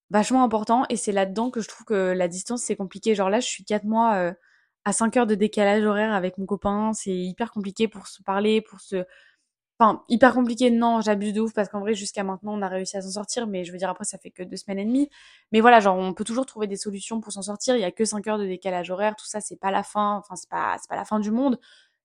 [0.10, 3.15] vachement important et c'est là-dedans que je trouve que la distance c'est compliqué.
[3.15, 4.34] Genre là je suis quatre mois euh,
[4.86, 8.62] à 5 heures de décalage horaire avec mon copain, c'est hyper compliqué pour se parler,
[8.62, 9.06] pour se
[9.80, 12.98] Enfin, hyper compliqué, non, j'abuse de ouf parce qu'en vrai, jusqu'à maintenant, on a réussi
[12.98, 15.08] à s'en sortir, mais je veux dire, après, ça fait que deux semaines et demie.
[15.52, 17.76] Mais voilà, genre, on peut toujours trouver des solutions pour s'en sortir.
[17.76, 20.15] Il y a que 5 heures de décalage horaire, tout ça, c'est pas la fin,
[20.15, 21.60] enfin, c'est pas, c'est pas la fin du monde.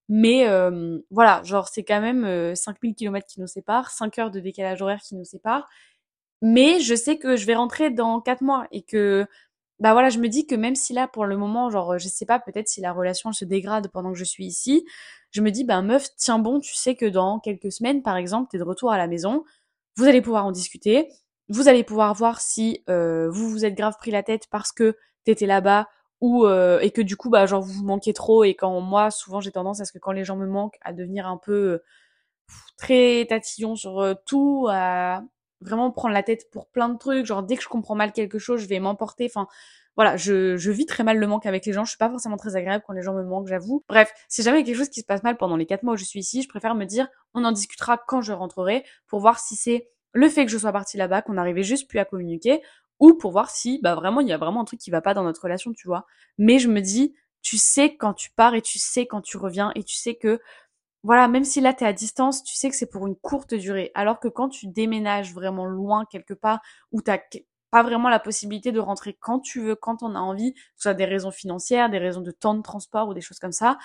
[0.09, 4.31] Mais euh, voilà, genre, c'est quand même euh, 5000 km qui nous séparent, 5 heures
[4.31, 5.67] de décalage horaire qui nous séparent.
[6.43, 9.27] Mais je sais que je vais rentrer dans 4 mois et que
[9.81, 12.27] bah voilà, je me dis que même si là, pour le moment, genre, je sais
[12.27, 14.87] pas, peut-être si la relation se dégrade pendant que je suis ici,
[15.33, 18.49] je me dis, bah meuf, tiens bon, tu sais que dans quelques semaines, par exemple,
[18.51, 19.45] t'es de retour à la maison,
[19.97, 21.09] vous allez pouvoir en discuter,
[21.49, 24.97] vous allez pouvoir voir si euh, vous vous êtes grave pris la tête parce que
[25.25, 25.89] t'étais là-bas
[26.21, 29.11] ou euh, et que du coup, bah genre vous vous manquez trop et quand moi,
[29.11, 31.53] souvent, j'ai tendance à ce que quand les gens me manquent, à devenir un peu
[31.53, 31.85] euh,
[32.79, 35.23] très tatillon sur tout, à
[35.63, 37.27] vraiment prendre la tête pour plein de trucs.
[37.27, 39.27] Genre, dès que je comprends mal quelque chose, je vais m'emporter.
[39.27, 39.47] Enfin,
[39.97, 41.85] voilà, je, je vis très mal le manque avec les gens.
[41.85, 43.85] Je suis pas forcément très agréable quand les gens me manquent, j'avoue.
[43.89, 46.05] Bref, si jamais quelque chose qui se passe mal pendant les quatre mois où je
[46.05, 49.57] suis ici, je préfère me dire, on en discutera quand je rentrerai pour voir si
[49.57, 52.63] c'est le fait que je sois partie là-bas, qu'on n'arrivait juste plus à communiquer,
[53.01, 55.15] ou pour voir si, bah vraiment, il y a vraiment un truc qui va pas
[55.15, 56.07] dans notre relation, tu vois.
[56.39, 59.73] Mais je me dis, tu sais quand tu pars et tu sais quand tu reviens
[59.75, 60.41] et tu sais que
[61.03, 63.55] voilà, même si là tu es à distance, tu sais que c'est pour une courte
[63.55, 63.91] durée.
[63.95, 66.61] Alors que quand tu déménages vraiment loin quelque part,
[66.93, 67.19] où t'as
[67.71, 70.83] pas vraiment la possibilité de rentrer quand tu veux, quand on a envie, que ce
[70.83, 73.79] soit des raisons financières, des raisons de temps de transport ou des choses comme ça,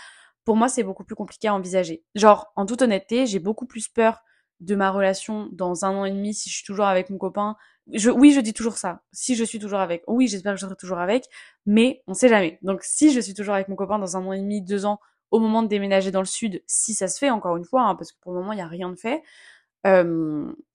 [0.45, 2.03] pour moi c'est beaucoup plus compliqué à envisager.
[2.15, 4.21] Genre, en toute honnêteté, j'ai beaucoup plus peur
[4.59, 7.55] de ma relation dans un an et demi si je suis toujours avec mon copain.
[7.93, 9.01] Je, oui, je dis toujours ça.
[9.13, 11.25] Si je suis toujours avec, oui, j'espère que je serai toujours avec,
[11.65, 12.59] mais on sait jamais.
[12.61, 14.99] Donc, si je suis toujours avec mon copain dans un an et demi, deux ans,
[15.31, 17.95] au moment de déménager dans le sud, si ça se fait, encore une fois, hein,
[17.95, 19.23] parce que pour le moment, il n'y a rien de fait.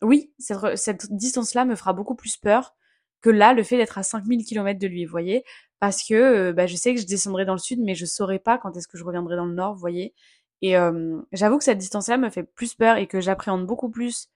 [0.02, 2.74] Oui, cette, distance-là me fera beaucoup plus peur
[3.20, 5.44] que là, le fait d'être à 5000 km de lui, vous voyez,
[5.80, 8.58] parce que bah, je sais que je descendrai dans le sud, mais je saurais pas
[8.58, 10.14] quand est-ce que je reviendrai dans le nord, vous voyez.
[10.62, 10.74] Et
[11.32, 14.28] j'avoue que cette distance-là me fait plus peur et que j'appréhende beaucoup plus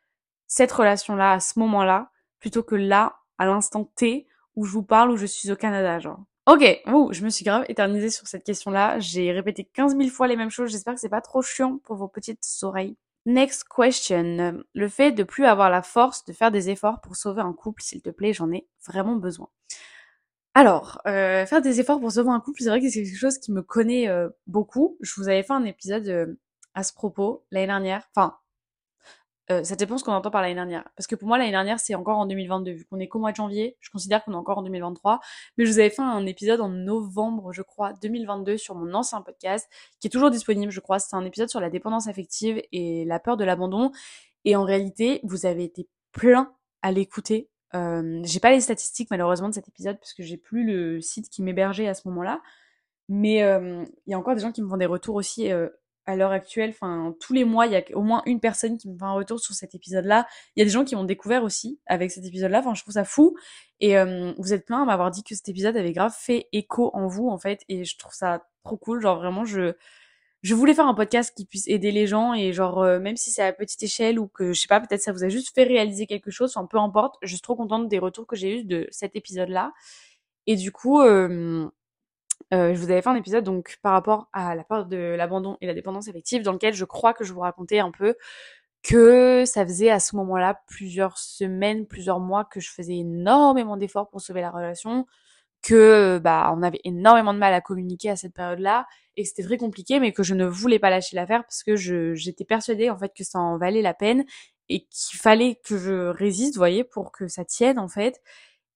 [0.47, 5.11] cette relation-là à ce moment-là, plutôt que là, à l'instant T, où je vous parle,
[5.11, 6.25] où je suis au Canada, genre.
[6.47, 9.01] Ok, ouh, je me suis grave éternisée sur cette question-là.
[9.01, 10.71] J'ai répété 15 000 fois les mêmes choses.
[10.71, 12.97] J'espère que c'est pas trop chiant pour vos petites oreilles.
[13.27, 14.63] Next question.
[14.73, 17.83] Le fait de plus avoir la force de faire des efforts pour sauver un couple,
[17.83, 19.49] s'il te plaît, j'en ai vraiment besoin.
[20.55, 23.39] Alors, euh, faire des efforts pour sauver un couple, c'est vrai que c'est quelque chose
[23.39, 24.97] qui me connaît euh, beaucoup.
[25.01, 26.39] Je vous avais fait un épisode euh,
[26.75, 28.09] à ce propos l'année dernière.
[28.15, 28.39] Enfin,
[29.51, 30.85] euh, ça dépend ce qu'on entend par l'année dernière.
[30.97, 32.73] Parce que pour moi, l'année dernière, c'est encore en 2022.
[32.73, 35.21] Vu qu'on est qu'au mois de janvier, je considère qu'on est encore en 2023.
[35.57, 39.23] Mais je vous avais fait un épisode en novembre, je crois, 2022 sur mon ancien
[39.23, 39.69] podcast,
[40.01, 40.99] qui est toujours disponible, je crois.
[40.99, 43.93] C'est un épisode sur la dépendance affective et la peur de l'abandon.
[44.45, 47.49] Et en réalité, vous avez été plein à l'écouter.
[47.75, 51.31] Euh, j'ai pas les statistiques malheureusement de cet épisode parce que j'ai plus le site
[51.31, 52.41] qui m'hébergeait à ce moment-là.
[53.09, 55.49] Mais il y a encore des gens qui me font des retours aussi
[56.07, 58.89] à l'heure actuelle, enfin tous les mois, il y a au moins une personne qui
[58.89, 60.27] me fait un retour sur cet épisode-là.
[60.55, 62.61] Il y a des gens qui m'ont découvert aussi avec cet épisode-là.
[62.61, 63.37] Enfin, je trouve ça fou.
[63.81, 63.97] Et
[64.39, 67.29] vous êtes plein à m'avoir dit que cet épisode avait grave fait écho en vous
[67.29, 69.01] en fait, et je trouve ça trop cool.
[69.03, 69.75] Genre vraiment, je
[70.43, 73.43] je voulais faire un podcast qui puisse aider les gens et genre même si c'est
[73.43, 76.07] à petite échelle ou que je sais pas, peut-être ça vous a juste fait réaliser
[76.07, 76.53] quelque chose.
[76.57, 77.17] Enfin, peu importe.
[77.23, 79.73] Je suis trop contente des retours que j'ai eu de cet épisode-là.
[80.47, 81.01] Et du coup.
[81.01, 81.69] Euh,
[82.53, 85.67] je vous avais fait un épisode donc par rapport à la peur de l'abandon et
[85.67, 88.15] la dépendance affective dans lequel je crois que je vous racontais un peu
[88.83, 94.09] que ça faisait à ce moment-là plusieurs semaines, plusieurs mois que je faisais énormément d'efforts
[94.11, 95.07] pour sauver la relation,
[95.63, 99.43] que bah on avait énormément de mal à communiquer à cette période-là et que c'était
[99.45, 102.99] très compliqué mais que je ne voulais pas lâcher l'affaire parce que j'étais persuadée en
[102.99, 104.25] fait que ça en valait la peine
[104.69, 108.21] et qu'il fallait que je résiste, vous voyez, pour que ça tienne en fait.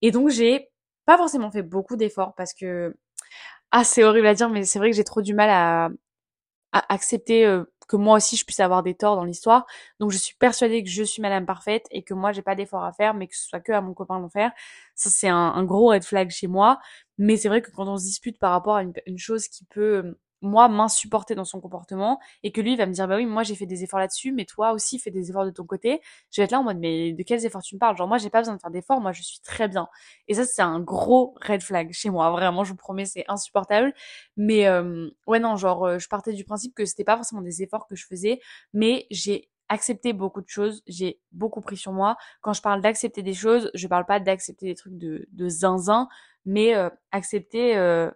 [0.03, 0.71] Et donc j'ai
[1.07, 2.97] pas forcément fait beaucoup d'efforts parce que
[3.73, 5.91] ah, c'est horrible à dire, mais c'est vrai que j'ai trop du mal à,
[6.73, 9.67] accepter euh, que moi aussi je puisse avoir des torts dans l'histoire.
[10.01, 12.85] Donc je suis persuadée que je suis madame parfaite et que moi j'ai pas d'effort
[12.85, 14.53] à faire, mais que ce soit que à mon copain d'en faire.
[14.95, 16.81] Ça c'est un, gros red flag chez moi.
[17.19, 20.17] Mais c'est vrai que quand on se dispute par rapport à une chose qui peut
[20.43, 23.55] moi m'insupporter dans son comportement et que lui va me dire bah oui moi j'ai
[23.55, 26.01] fait des efforts là-dessus mais toi aussi fais des efforts de ton côté.
[26.31, 27.97] Je vais être là en mode mais de quels efforts tu me parles?
[27.97, 29.89] Genre moi j'ai pas besoin de faire d'efforts moi je suis très bien.
[30.29, 33.93] Et ça c'est un gros red flag chez moi vraiment je vous promets c'est insupportable.
[34.37, 37.63] Mais euh, ouais non genre euh, je partais du principe que c'était pas forcément des
[37.63, 38.41] efforts que je faisais
[38.73, 42.17] mais j'ai accepté beaucoup de choses, j'ai beaucoup pris sur moi.
[42.43, 46.09] Quand je parle d'accepter des choses, je parle pas d'accepter des trucs de, de zinzin,
[46.45, 48.11] mais euh, accepter euh,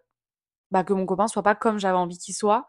[0.74, 2.66] bah, que mon copain soit pas comme j'avais envie qu'il soit.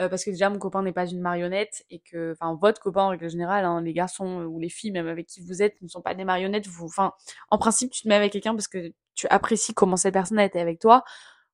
[0.00, 3.02] Euh, parce que déjà mon copain n'est pas une marionnette et que enfin votre copain
[3.02, 5.88] en règle générale hein, les garçons ou les filles même avec qui vous êtes ne
[5.88, 7.14] sont pas des marionnettes vous enfin
[7.50, 10.44] en principe tu te mets avec quelqu'un parce que tu apprécies comment cette personne a
[10.44, 11.02] été avec toi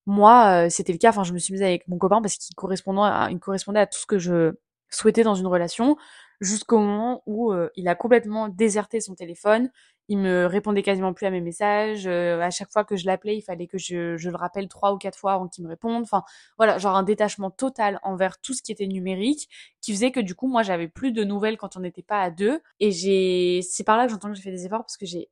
[0.05, 2.55] moi euh, c'était le cas enfin je me suis mise avec mon copain parce qu'il
[2.55, 4.53] correspondait à, il correspondait à tout ce que je
[4.91, 5.97] souhaitais dans une relation
[6.43, 9.71] jusqu'au moment où euh, il a complètement déserté son téléphone
[10.09, 12.07] il me répondait quasiment plus à mes messages.
[12.07, 14.93] Euh, à chaque fois que je l'appelais, il fallait que je, je, le rappelle trois
[14.93, 16.03] ou quatre fois avant qu'il me réponde.
[16.03, 16.23] Enfin,
[16.59, 19.49] voilà, genre un détachement total envers tout ce qui était numérique,
[19.81, 22.31] qui faisait que du coup, moi, j'avais plus de nouvelles quand on n'était pas à
[22.31, 22.61] deux.
[22.81, 25.31] Et j'ai, c'est par là que j'entends que j'ai fait des efforts parce que j'ai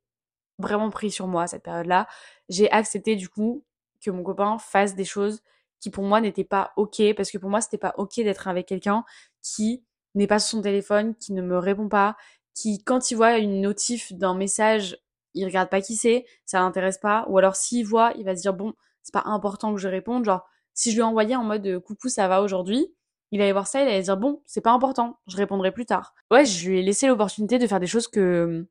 [0.59, 2.07] vraiment pris sur moi cette période-là.
[2.49, 3.63] J'ai accepté du coup
[4.03, 5.41] que mon copain fasse des choses
[5.79, 8.67] qui pour moi n'étaient pas ok, parce que pour moi, c'était pas ok d'être avec
[8.67, 9.03] quelqu'un
[9.41, 9.83] qui
[10.15, 12.15] n'est pas sur son téléphone, qui ne me répond pas,
[12.53, 14.97] qui, quand il voit une notif d'un message,
[15.33, 18.41] il regarde pas qui c'est, ça l'intéresse pas, ou alors s'il voit, il va se
[18.41, 21.79] dire bon, c'est pas important que je réponde, genre si je lui envoyais en mode
[21.79, 22.93] coucou ça va aujourd'hui,
[23.31, 26.13] il allait voir ça, il allait dire bon, c'est pas important, je répondrai plus tard.
[26.31, 28.67] Ouais, je lui ai laissé l'opportunité de faire des choses que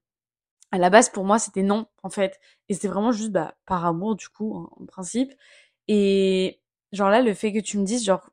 [0.71, 3.85] à la base pour moi c'était non en fait, et c'était vraiment juste bah par
[3.87, 5.33] amour du coup en, principe.
[5.89, 6.61] Et
[6.93, 8.31] genre là le fait que tu me dises genre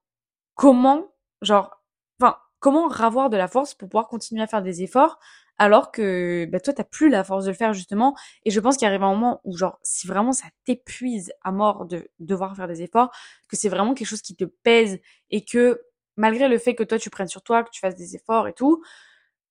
[0.55, 1.07] comment
[1.41, 1.78] genre
[2.59, 5.19] comment ravoir de la force pour pouvoir continuer à faire des efforts
[5.59, 8.15] alors que bah, toi t'as plus la force de le faire justement.
[8.45, 11.85] Et je pense qu'il arrive un moment où genre si vraiment ça t'épuise à mort
[11.85, 13.11] de devoir faire des efforts
[13.49, 15.81] que c'est vraiment quelque chose qui te pèse et que
[16.15, 18.53] malgré le fait que toi tu prennes sur toi que tu fasses des efforts et
[18.53, 18.81] tout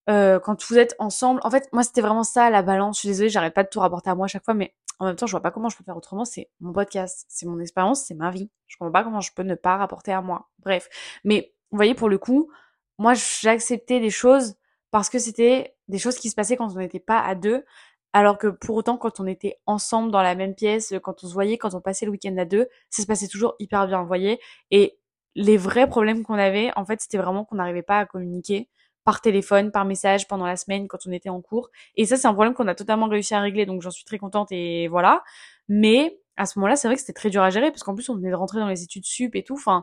[0.09, 2.97] euh, quand vous êtes ensemble en fait moi c'était vraiment ça la balance.
[2.97, 5.05] Je suis désolée j'arrête pas de tout rapporter à moi à chaque fois mais en
[5.07, 6.25] même temps je vois pas comment je peux faire autrement.
[6.25, 8.51] C'est mon podcast c'est mon expérience c'est ma vie.
[8.66, 10.49] Je comprends pas comment je peux ne pas rapporter à moi.
[10.61, 10.88] Bref.
[11.25, 12.51] Mais vous voyez pour le coup
[12.99, 14.57] moi j'acceptais des choses
[14.91, 17.65] parce que c'était des choses qui se passaient quand on n'était pas à deux,
[18.13, 21.33] alors que pour autant quand on était ensemble dans la même pièce, quand on se
[21.33, 24.09] voyait, quand on passait le week-end à deux, ça se passait toujours hyper bien, vous
[24.09, 24.41] voyez.
[24.71, 24.99] Et
[25.35, 28.69] les vrais problèmes qu'on avait, en fait, c'était vraiment qu'on n'arrivait pas à communiquer
[29.05, 31.71] par téléphone, par message pendant la semaine quand on était en cours.
[31.97, 34.19] Et ça, c'est un problème qu'on a totalement réussi à régler, donc j'en suis très
[34.19, 35.23] contente et voilà.
[35.69, 38.09] Mais à ce moment-là, c'est vrai que c'était très dur à gérer parce qu'en plus
[38.09, 39.55] on venait de rentrer dans les études sup et tout.
[39.55, 39.83] Enfin,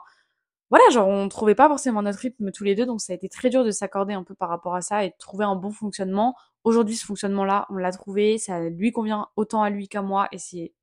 [0.76, 3.30] voilà, genre on trouvait pas forcément notre rythme tous les deux, donc ça a été
[3.30, 5.72] très dur de s'accorder un peu par rapport à ça et de trouver un bon
[5.72, 6.36] fonctionnement.
[6.66, 10.38] Aujourd'hui, ce fonctionnement-là, on l'a trouvé, ça lui convient autant à lui qu'à moi et
[10.38, 10.74] c'est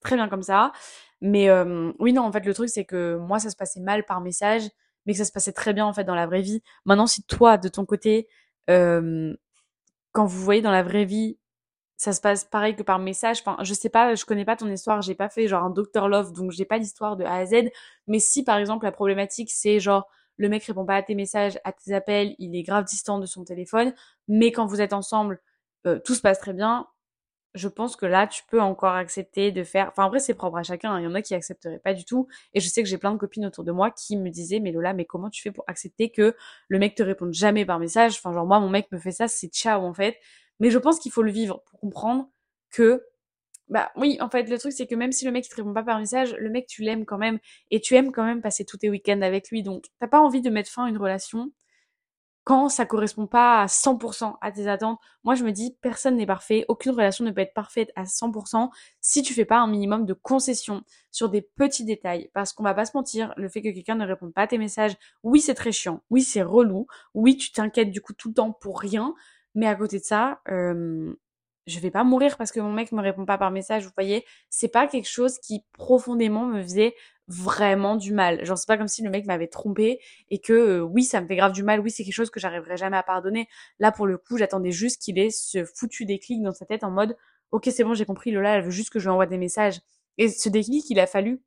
[0.00, 0.72] très bien comme ça.
[1.20, 4.06] Mais euh, oui, non, en fait, le truc c'est que moi, ça se passait mal
[4.06, 4.62] par message,
[5.04, 6.62] mais que ça se passait très bien en fait dans la vraie vie.
[6.86, 8.28] Maintenant, si toi, de ton côté,
[8.70, 9.36] euh,
[10.12, 11.36] quand vous voyez dans la vraie vie
[11.96, 13.40] ça se passe pareil que par message.
[13.40, 16.08] Enfin, je sais pas, je connais pas ton histoire, j'ai pas fait genre un Doctor
[16.08, 17.70] Love, donc j'ai pas l'histoire de A à Z.
[18.08, 21.58] Mais si par exemple la problématique c'est genre le mec répond pas à tes messages,
[21.64, 23.94] à tes appels, il est grave distant de son téléphone,
[24.28, 25.40] mais quand vous êtes ensemble,
[25.86, 26.88] euh, tout se passe très bien.
[27.54, 29.88] Je pense que là, tu peux encore accepter de faire.
[29.90, 30.92] Enfin, après, c'est propre à chacun.
[30.94, 31.00] Hein.
[31.00, 32.26] Il y en a qui accepteraient pas du tout.
[32.52, 34.72] Et je sais que j'ai plein de copines autour de moi qui me disaient, mais
[34.72, 36.34] Lola, mais comment tu fais pour accepter que
[36.68, 38.16] le mec te réponde jamais par message?
[38.16, 40.18] Enfin, genre moi, mon mec me fait ça, c'est ciao en fait.
[40.64, 42.30] Mais je pense qu'il faut le vivre pour comprendre
[42.72, 43.04] que
[43.68, 45.74] Bah oui, en fait, le truc, c'est que même si le mec il te répond
[45.74, 47.38] pas par message, le mec, tu l'aimes quand même.
[47.70, 49.62] Et tu aimes quand même passer tous tes week-ends avec lui.
[49.62, 51.52] Donc, t'as pas envie de mettre fin à une relation
[52.44, 54.98] quand ça correspond pas à 100% à tes attentes.
[55.24, 56.66] Moi, je me dis, personne n'est parfait.
[56.68, 60.12] Aucune relation ne peut être parfaite à 100% si tu fais pas un minimum de
[60.12, 62.30] concessions sur des petits détails.
[62.34, 64.58] Parce qu'on va pas se mentir, le fait que quelqu'un ne réponde pas à tes
[64.58, 66.02] messages, oui, c'est très chiant.
[66.10, 66.86] Oui, c'est relou.
[67.14, 69.14] Oui, tu t'inquiètes du coup tout le temps pour rien.
[69.54, 71.14] Mais à côté de ça, euh,
[71.66, 74.24] je vais pas mourir parce que mon mec me répond pas par message, vous voyez?
[74.50, 76.94] C'est pas quelque chose qui profondément me faisait
[77.28, 78.44] vraiment du mal.
[78.44, 79.98] Genre c'est pas comme si le mec m'avait trompé
[80.30, 82.76] et que oui, ça me fait grave du mal, oui, c'est quelque chose que j'arriverai
[82.76, 83.48] jamais à pardonner.
[83.78, 86.90] Là pour le coup, j'attendais juste qu'il ait ce foutu déclic dans sa tête en
[86.90, 87.16] mode
[87.50, 89.80] OK, c'est bon, j'ai compris, Lola, elle veut juste que je lui envoie des messages.
[90.18, 91.40] Et ce déclic, il a fallu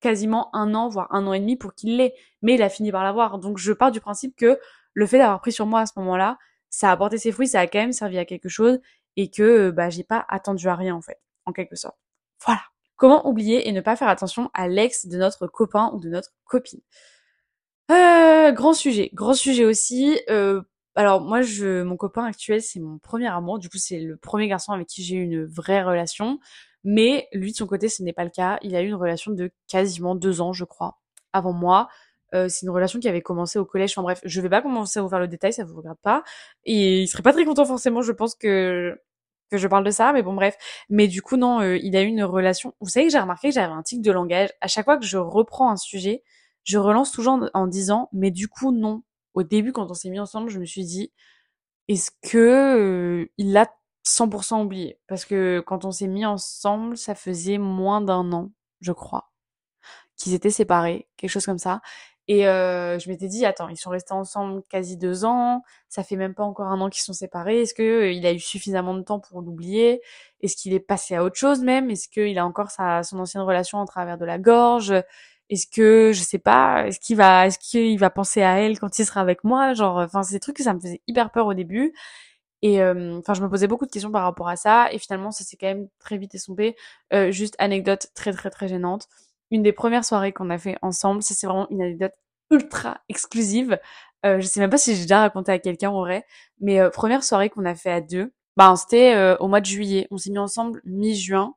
[0.00, 2.14] quasiment un an, voire un an et demi pour qu'il l'ait.
[2.42, 3.38] Mais il a fini par l'avoir.
[3.38, 4.58] Donc je pars du principe que
[4.92, 6.36] le fait d'avoir pris sur moi à ce moment-là,
[6.72, 8.80] ça a apporté ses fruits, ça a quand même servi à quelque chose
[9.16, 11.96] et que bah j'ai pas attendu à rien en fait, en quelque sorte.
[12.44, 12.62] Voilà.
[12.96, 16.30] Comment oublier et ne pas faire attention à l'ex de notre copain ou de notre
[16.44, 16.80] copine?
[17.90, 20.18] Euh, Grand sujet, grand sujet aussi.
[20.30, 20.62] Euh,
[20.94, 23.58] alors moi, je, mon copain actuel, c'est mon premier amour.
[23.58, 26.38] Du coup, c'est le premier garçon avec qui j'ai eu une vraie relation.
[26.84, 28.58] Mais lui, de son côté, ce n'est pas le cas.
[28.62, 31.00] Il a eu une relation de quasiment deux ans, je crois,
[31.32, 31.88] avant moi.
[32.34, 33.92] Euh, c'est une relation qui avait commencé au collège.
[33.92, 36.24] Enfin bref, je vais pas commencer à vous faire le détail, ça vous regarde pas.
[36.64, 38.98] Et il serait pas très content forcément, je pense que
[39.50, 40.56] que je parle de ça, mais bon bref.
[40.88, 42.74] Mais du coup non, euh, il a eu une relation.
[42.80, 44.48] Vous savez que j'ai remarqué que j'avais un tic de langage.
[44.62, 46.22] À chaque fois que je reprends un sujet,
[46.64, 49.02] je relance toujours en, disant mais du coup non.
[49.34, 51.12] Au début quand on s'est mis ensemble, je me suis dit
[51.88, 53.68] est-ce que euh, il l'a
[54.06, 54.98] 100% oublié?
[55.08, 59.32] Parce que quand on s'est mis ensemble, ça faisait moins d'un an, je crois
[60.16, 61.80] qu'ils étaient séparés, quelque chose comme ça.
[62.28, 66.16] Et euh, je m'étais dit, attends, ils sont restés ensemble quasi deux ans, ça fait
[66.16, 67.62] même pas encore un an qu'ils sont séparés.
[67.62, 70.00] Est-ce que euh, il a eu suffisamment de temps pour l'oublier?
[70.40, 71.90] Est-ce qu'il est passé à autre chose même?
[71.90, 74.94] Est-ce qu'il a encore sa son ancienne relation en travers de la gorge?
[75.50, 78.98] Est-ce que je sais pas Est-ce qu'il va est-ce qu'il va penser à elle quand
[78.98, 79.74] il sera avec moi?
[79.74, 81.92] Genre, enfin, c'est trucs que ça me faisait hyper peur au début.
[82.62, 84.92] Et euh, enfin, je me posais beaucoup de questions par rapport à ça.
[84.92, 86.76] Et finalement, ça s'est quand même très vite estompé.
[87.12, 89.08] Euh, juste anecdote très très très gênante
[89.52, 91.22] une des premières soirées qu'on a fait ensemble.
[91.22, 92.14] Ça, c'est vraiment une anecdote
[92.50, 93.78] ultra exclusive.
[94.24, 96.24] Euh, je sais même pas si j'ai déjà raconté à quelqu'un vrai,
[96.60, 99.66] mais euh, première soirée qu'on a fait à deux, bah c'était euh, au mois de
[99.66, 100.08] juillet.
[100.10, 101.54] On s'est mis ensemble mi-juin.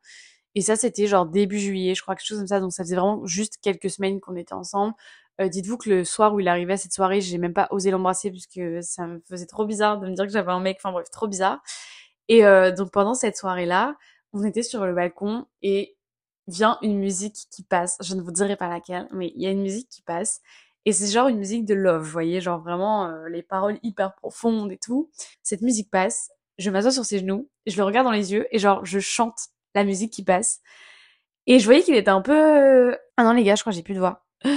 [0.55, 2.59] Et ça, c'était genre début juillet, je crois, quelque chose comme ça.
[2.59, 4.93] Donc ça faisait vraiment juste quelques semaines qu'on était ensemble.
[5.41, 7.91] Euh, dites-vous que le soir où il arrivait à cette soirée, j'ai même pas osé
[7.91, 10.77] l'embrasser puisque ça me faisait trop bizarre de me dire que j'avais un mec.
[10.79, 11.61] Enfin bref, trop bizarre.
[12.29, 12.41] Et
[12.77, 13.95] donc pendant cette soirée-là,
[14.33, 15.94] on était sur le balcon et
[16.47, 17.97] vient une musique qui passe.
[18.01, 20.41] Je ne vous dirai pas laquelle, mais il y a une musique qui passe.
[20.85, 24.13] Et c'est genre une musique de love, vous voyez, genre vraiment euh, les paroles hyper
[24.13, 25.09] profondes et tout.
[25.41, 26.29] Cette musique passe,
[26.59, 29.49] je m'assois sur ses genoux, je le regarde dans les yeux et genre je chante
[29.73, 30.61] la musique qui passe.
[31.47, 32.95] Et je voyais qu'il était un peu...
[33.17, 34.25] Ah non les gars, je crois que j'ai plus de voix.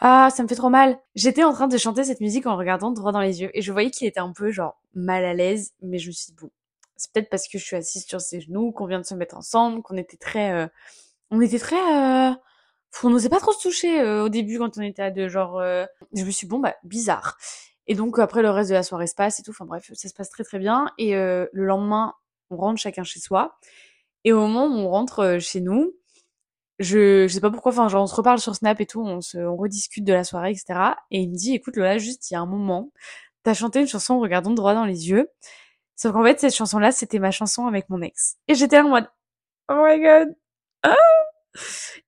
[0.00, 0.96] Ah, ça me fait trop mal.
[1.16, 3.72] J'étais en train de chanter cette musique en regardant droit dans les yeux et je
[3.72, 6.50] voyais qu'il était un peu genre mal à l'aise, mais je me suis dit bon,
[6.96, 9.36] c'est peut-être parce que je suis assise sur ses genoux, qu'on vient de se mettre
[9.36, 10.52] ensemble, qu'on était très...
[10.52, 10.68] Euh,
[11.30, 12.34] on était très euh,
[13.04, 15.58] on n'osait pas trop se toucher euh, au début quand on était à deux genre
[15.58, 17.36] euh, je me suis dit, bon bah bizarre.
[17.86, 19.50] Et donc après le reste de la soirée se passe et tout.
[19.50, 20.90] Enfin bref ça se passe très très bien.
[20.98, 22.14] Et euh, le lendemain
[22.50, 23.58] on rentre chacun chez soi.
[24.24, 25.94] Et au moment où on rentre chez nous
[26.78, 29.20] je, je sais pas pourquoi enfin genre on se reparle sur Snap et tout on
[29.20, 32.34] se on rediscute de la soirée etc et il me dit écoute Lola juste il
[32.34, 32.92] y a un moment
[33.42, 35.28] t'as chanté une chanson en regardant droit dans les yeux.
[35.96, 38.36] Sauf qu'en fait cette chanson là c'était ma chanson avec mon ex.
[38.48, 39.08] Et j'étais en mode
[39.70, 40.34] oh my god
[40.82, 40.94] ah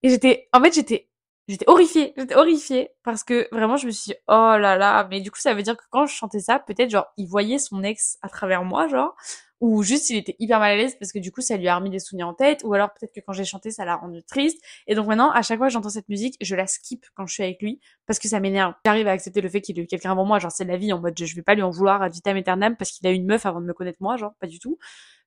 [0.03, 1.09] et j'étais, en fait, j'étais,
[1.49, 5.21] j'étais horrifiée, j'étais horrifiée parce que vraiment, je me suis dit, oh là là, mais
[5.21, 7.83] du coup, ça veut dire que quand je chantais ça, peut-être genre, il voyait son
[7.83, 9.15] ex à travers moi, genre,
[9.61, 11.77] ou juste il était hyper mal à l'aise parce que du coup, ça lui a
[11.77, 14.23] remis des souvenirs en tête, ou alors peut-être que quand j'ai chanté, ça l'a rendu
[14.23, 14.63] triste.
[14.87, 17.35] Et donc maintenant, à chaque fois que j'entends cette musique, je la skip quand je
[17.35, 18.75] suis avec lui parce que ça m'énerve.
[18.87, 20.93] J'arrive à accepter le fait qu'il ait eu quelqu'un avant moi, genre c'est la vie,
[20.93, 23.15] en mode je vais pas lui en vouloir à vitam aeternam parce qu'il a eu
[23.15, 24.79] une meuf avant de me connaître moi, genre pas du tout.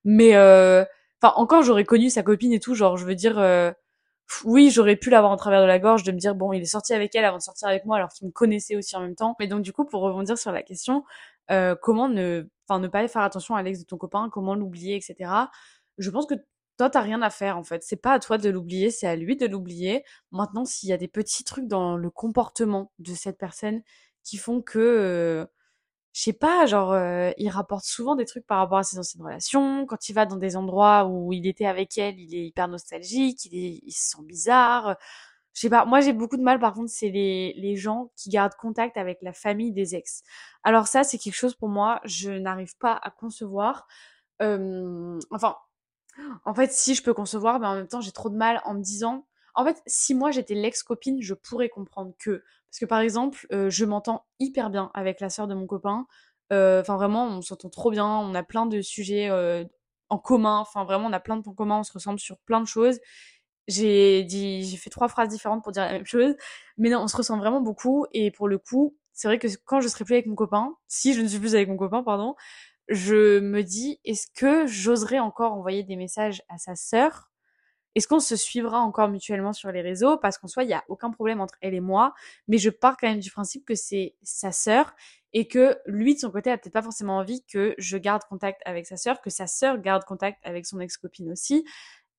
[0.04, 0.84] Mais euh,
[1.24, 3.38] enfin encore j'aurais connu sa copine et tout, genre je veux dire.
[3.38, 3.72] Euh,
[4.44, 6.66] oui, j'aurais pu l'avoir en travers de la gorge, de me dire bon, il est
[6.66, 9.14] sorti avec elle avant de sortir avec moi, alors qu'il me connaissait aussi en même
[9.14, 9.36] temps.
[9.38, 11.04] Mais donc du coup, pour rebondir sur la question,
[11.50, 14.96] euh, comment ne, enfin ne pas faire attention à l'ex de ton copain, comment l'oublier,
[14.96, 15.30] etc.
[15.98, 16.34] Je pense que
[16.78, 17.82] toi, t'as rien à faire en fait.
[17.84, 20.04] C'est pas à toi de l'oublier, c'est à lui de l'oublier.
[20.32, 23.82] Maintenant, s'il y a des petits trucs dans le comportement de cette personne
[24.24, 25.46] qui font que euh,
[26.14, 29.24] je sais pas, genre, euh, il rapporte souvent des trucs par rapport à ses anciennes
[29.24, 29.86] relations.
[29.86, 33.44] Quand il va dans des endroits où il était avec elle, il est hyper nostalgique,
[33.46, 34.96] il, est, il se sent bizarre.
[35.54, 38.30] Je sais pas, moi j'ai beaucoup de mal par contre, c'est les, les gens qui
[38.30, 40.22] gardent contact avec la famille des ex.
[40.64, 43.86] Alors ça, c'est quelque chose pour moi, je n'arrive pas à concevoir.
[44.42, 45.56] Euh, enfin,
[46.44, 48.74] En fait, si je peux concevoir, mais en même temps, j'ai trop de mal en
[48.74, 49.26] me disant.
[49.54, 52.42] En fait, si moi j'étais l'ex-copine, je pourrais comprendre que.
[52.74, 56.08] Parce que par exemple, je m'entends hyper bien avec la sœur de mon copain.
[56.50, 58.04] Enfin, vraiment, on s'entend trop bien.
[58.04, 59.30] On a plein de sujets
[60.08, 60.58] en commun.
[60.58, 61.78] Enfin, vraiment, on a plein de points communs.
[61.78, 62.98] On se ressemble sur plein de choses.
[63.68, 66.34] J'ai dit, j'ai fait trois phrases différentes pour dire la même chose.
[66.76, 68.06] Mais non, on se ressemble vraiment beaucoup.
[68.10, 71.14] Et pour le coup, c'est vrai que quand je serai plus avec mon copain, si
[71.14, 72.34] je ne suis plus avec mon copain, pardon,
[72.88, 77.30] je me dis, est-ce que j'oserais encore envoyer des messages à sa sœur
[77.94, 80.16] Est-ce qu'on se suivra encore mutuellement sur les réseaux?
[80.16, 82.14] Parce qu'en soi, il n'y a aucun problème entre elle et moi,
[82.48, 84.94] mais je pars quand même du principe que c'est sa sœur
[85.32, 88.60] et que lui, de son côté, a peut-être pas forcément envie que je garde contact
[88.64, 91.64] avec sa sœur, que sa sœur garde contact avec son ex-copine aussi.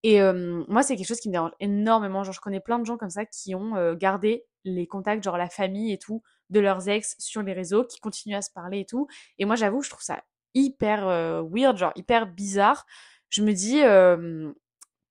[0.03, 2.23] Et euh, moi, c'est quelque chose qui me dérange énormément.
[2.23, 5.37] Genre, je connais plein de gens comme ça qui ont euh, gardé les contacts, genre
[5.37, 8.81] la famille et tout, de leurs ex sur les réseaux, qui continuent à se parler
[8.81, 9.07] et tout.
[9.39, 10.23] Et moi, j'avoue, je trouve ça
[10.53, 12.85] hyper euh, weird, genre hyper bizarre.
[13.29, 14.51] Je me dis, euh,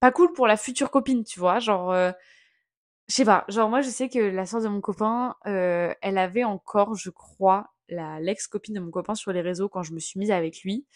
[0.05, 1.61] pas cool pour la future copine, tu vois.
[1.61, 2.13] Genre, euh,
[3.09, 6.19] je sais pas, genre moi je sais que la soeur de mon copain, euh, elle
[6.19, 9.99] avait encore, je crois, la l'ex-copine de mon copain sur les réseaux quand je me
[10.01, 10.87] suis mise avec lui.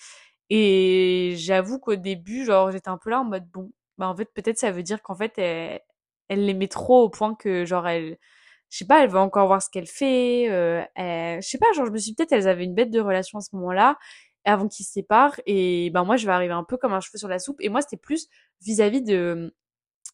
[0.51, 4.27] Et j'avoue qu'au début, genre j'étais un peu là en mode bon, bah en fait
[4.35, 5.81] peut-être ça veut dire qu'en fait elle,
[6.29, 8.19] elle l'aimait trop au point que genre elle,
[8.71, 10.51] je sais pas, elle veut encore voir ce qu'elle fait.
[10.51, 13.39] Euh, je sais pas, genre je me suis peut-être elles avaient une bête de relation
[13.39, 13.99] à ce moment-là
[14.45, 15.41] avant qu'ils se séparent.
[15.47, 17.61] Et ben moi je vais arriver un peu comme un cheveu sur la soupe.
[17.61, 18.29] Et moi c'était plus
[18.63, 19.53] vis-à-vis de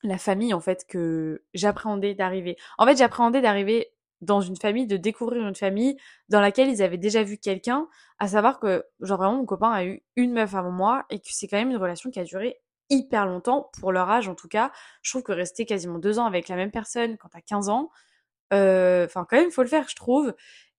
[0.04, 2.56] la famille en fait que j'appréhendais d'arriver.
[2.78, 5.96] En fait, j'appréhendais d'arriver dans une famille, de découvrir une famille
[6.28, 9.84] dans laquelle ils avaient déjà vu quelqu'un, à savoir que genre vraiment mon copain a
[9.84, 12.60] eu une meuf avant moi et que c'est quand même une relation qui a duré
[12.90, 14.70] hyper longtemps pour leur âge en tout cas.
[15.02, 17.90] Je trouve que rester quasiment deux ans avec la même personne quand t'as 15 ans,
[18.52, 20.34] euh, enfin quand même il faut le faire je trouve.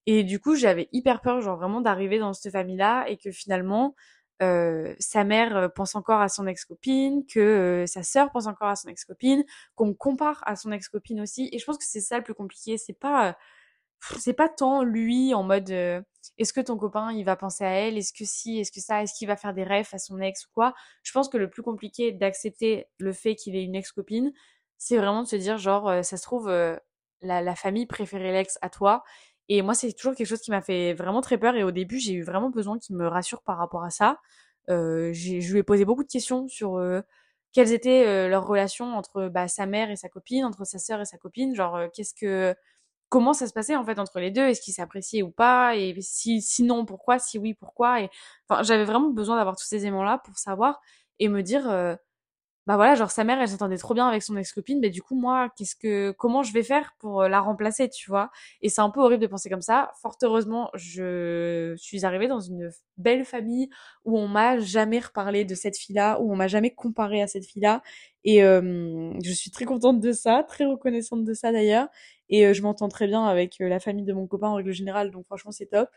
[0.05, 3.95] Et du coup j'avais hyper peur genre vraiment d'arriver dans cette famille-là et que finalement
[4.41, 8.67] euh, sa mère euh, pense encore à son ex-copine, que euh, sa sœur pense encore
[8.67, 9.43] à son ex-copine,
[9.75, 11.49] qu'on compare à son ex-copine aussi.
[11.51, 12.77] Et je pense que c'est ça le plus compliqué.
[12.77, 13.33] C'est pas, euh,
[14.19, 16.01] c'est pas tant lui en mode, euh,
[16.37, 19.01] est-ce que ton copain il va penser à elle, est-ce que si, est-ce que ça,
[19.03, 20.73] est-ce qu'il va faire des rêves à son ex ou quoi?
[21.03, 24.33] Je pense que le plus compliqué d'accepter le fait qu'il ait une ex-copine,
[24.77, 28.69] c'est vraiment de se dire genre, ça se trouve, la, la famille préférait l'ex à
[28.69, 29.03] toi.
[29.49, 31.55] Et moi, c'est toujours quelque chose qui m'a fait vraiment très peur.
[31.55, 34.19] Et au début, j'ai eu vraiment besoin qu'il me rassure par rapport à ça.
[34.69, 37.01] Euh, je lui ai posé beaucoup de questions sur euh,
[37.53, 41.01] quelles étaient euh, leurs relations entre bah, sa mère et sa copine, entre sa sœur
[41.01, 41.55] et sa copine.
[41.55, 42.55] Genre, euh, qu'est-ce que,
[43.09, 44.43] comment ça se passait en fait entre les deux?
[44.47, 45.75] Est-ce qu'ils s'appréciaient ou pas?
[45.75, 47.19] Et si, sinon, pourquoi?
[47.19, 48.01] Si oui, pourquoi?
[48.01, 48.09] Et
[48.49, 50.81] enfin, j'avais vraiment besoin d'avoir tous ces éléments-là pour savoir
[51.19, 51.97] et me dire.
[52.67, 55.15] Bah voilà, genre sa mère, elle s'entendait trop bien avec son ex-copine, mais du coup
[55.15, 58.31] moi, qu'est-ce que comment je vais faire pour euh, la remplacer, tu vois?
[58.61, 59.91] Et c'est un peu horrible de penser comme ça.
[60.01, 63.69] Fort heureusement, je suis arrivée dans une belle famille
[64.03, 67.45] où on m'a jamais reparlé de cette fille-là, où on m'a jamais comparé à cette
[67.45, 67.81] fille-là,
[68.23, 71.87] et euh, je suis très contente de ça, très reconnaissante de ça d'ailleurs.
[72.29, 74.71] Et euh, je m'entends très bien avec euh, la famille de mon copain en règle
[74.71, 75.89] générale, donc franchement c'est top.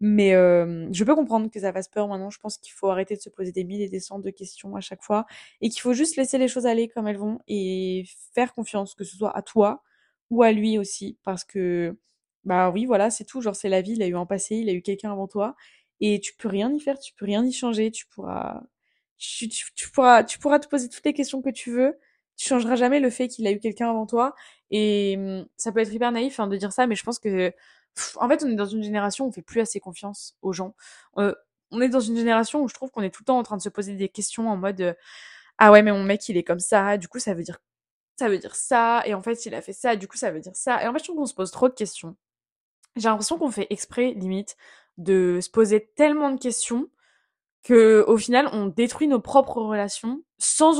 [0.00, 2.30] Mais je peux comprendre que ça fasse peur maintenant.
[2.30, 4.76] Je pense qu'il faut arrêter de se poser des mille et des cents de questions
[4.76, 5.26] à chaque fois
[5.60, 8.04] et qu'il faut juste laisser les choses aller comme elles vont et
[8.34, 9.82] faire confiance, que ce soit à toi
[10.30, 11.96] ou à lui aussi, parce que
[12.44, 13.40] bah oui, voilà, c'est tout.
[13.40, 13.92] Genre, c'est la vie.
[13.92, 15.54] Il a eu un passé, il a eu quelqu'un avant toi,
[16.00, 17.90] et tu peux rien y faire, tu peux rien y changer.
[17.90, 18.62] Tu pourras,
[19.18, 21.98] tu, tu, tu pourras, tu pourras te poser toutes les questions que tu veux.
[22.36, 24.34] Tu changeras jamais le fait qu'il a eu quelqu'un avant toi.
[24.76, 27.52] Et hum, ça peut être hyper naïf hein, de dire ça, mais je pense que,
[28.16, 30.74] en fait, on est dans une génération où on fait plus assez confiance aux gens.
[31.18, 31.32] Euh,
[31.70, 33.56] on est dans une génération où je trouve qu'on est tout le temps en train
[33.56, 34.94] de se poser des questions en mode euh,
[35.58, 37.58] ah ouais mais mon mec il est comme ça du coup ça veut dire
[38.52, 40.86] ça et en fait il a fait ça du coup ça veut dire ça et
[40.88, 42.16] en fait je trouve qu'on se pose trop de questions.
[42.96, 44.56] J'ai l'impression qu'on fait exprès limite
[44.98, 46.88] de se poser tellement de questions
[47.64, 50.74] que au final on détruit nos propres relations sans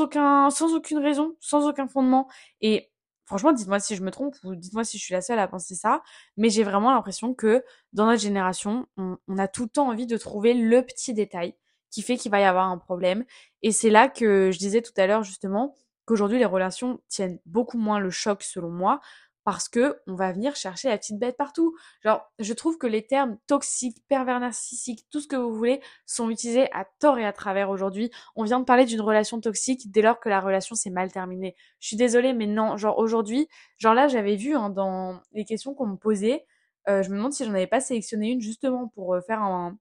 [0.50, 2.28] sans aucune raison sans aucun fondement.
[2.60, 2.90] Et
[3.26, 5.74] franchement dites-moi si je me trompe ou dites-moi si je suis la seule à penser
[5.74, 6.02] ça
[6.36, 10.16] mais j'ai vraiment l'impression que dans notre génération on, a tout le temps envie de
[10.16, 11.54] trouver le petit détail
[11.90, 13.24] qui fait qu'il va y avoir un problème.
[13.62, 17.78] Et c'est là que je disais tout à l'heure justement qu'aujourd'hui les relations tiennent beaucoup
[17.78, 19.00] moins le choc selon moi
[19.44, 21.76] parce que on va venir chercher la petite bête partout.
[22.02, 26.30] Genre, je trouve que les termes toxiques, pervers narcissiques, tout ce que vous voulez, sont
[26.30, 28.10] utilisés à tort et à travers aujourd'hui.
[28.36, 31.54] On vient de parler d'une relation toxique dès lors que la relation s'est mal terminée.
[31.78, 35.74] Je suis désolée, mais non, genre aujourd'hui, genre là, j'avais vu hein, dans les questions
[35.74, 36.46] qu'on me posait,
[36.88, 39.78] euh, je me demande si j'en avais pas sélectionné une justement pour euh, faire un,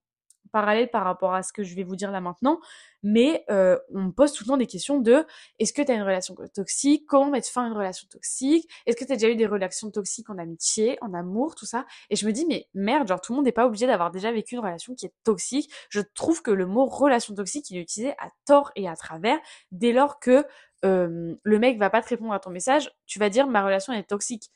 [0.54, 2.62] parallèle par rapport à ce que je vais vous dire là maintenant,
[3.02, 5.26] mais euh, on me pose tout le temps des questions de
[5.60, 7.06] est-ce que tu une relation toxique?
[7.08, 8.70] Comment mettre fin à une relation toxique?
[8.86, 11.86] Est-ce que tu as déjà eu des relations toxiques en amitié, en amour, tout ça?
[12.10, 14.32] Et je me dis mais merde, genre tout le monde n'est pas obligé d'avoir déjà
[14.32, 15.74] vécu une relation qui est toxique.
[15.90, 19.40] Je trouve que le mot relation toxique, il est utilisé à tort et à travers
[19.72, 20.46] dès lors que
[20.84, 24.04] le mec va pas te répondre à ton message, tu vas dire ma relation est
[24.04, 24.52] toxique.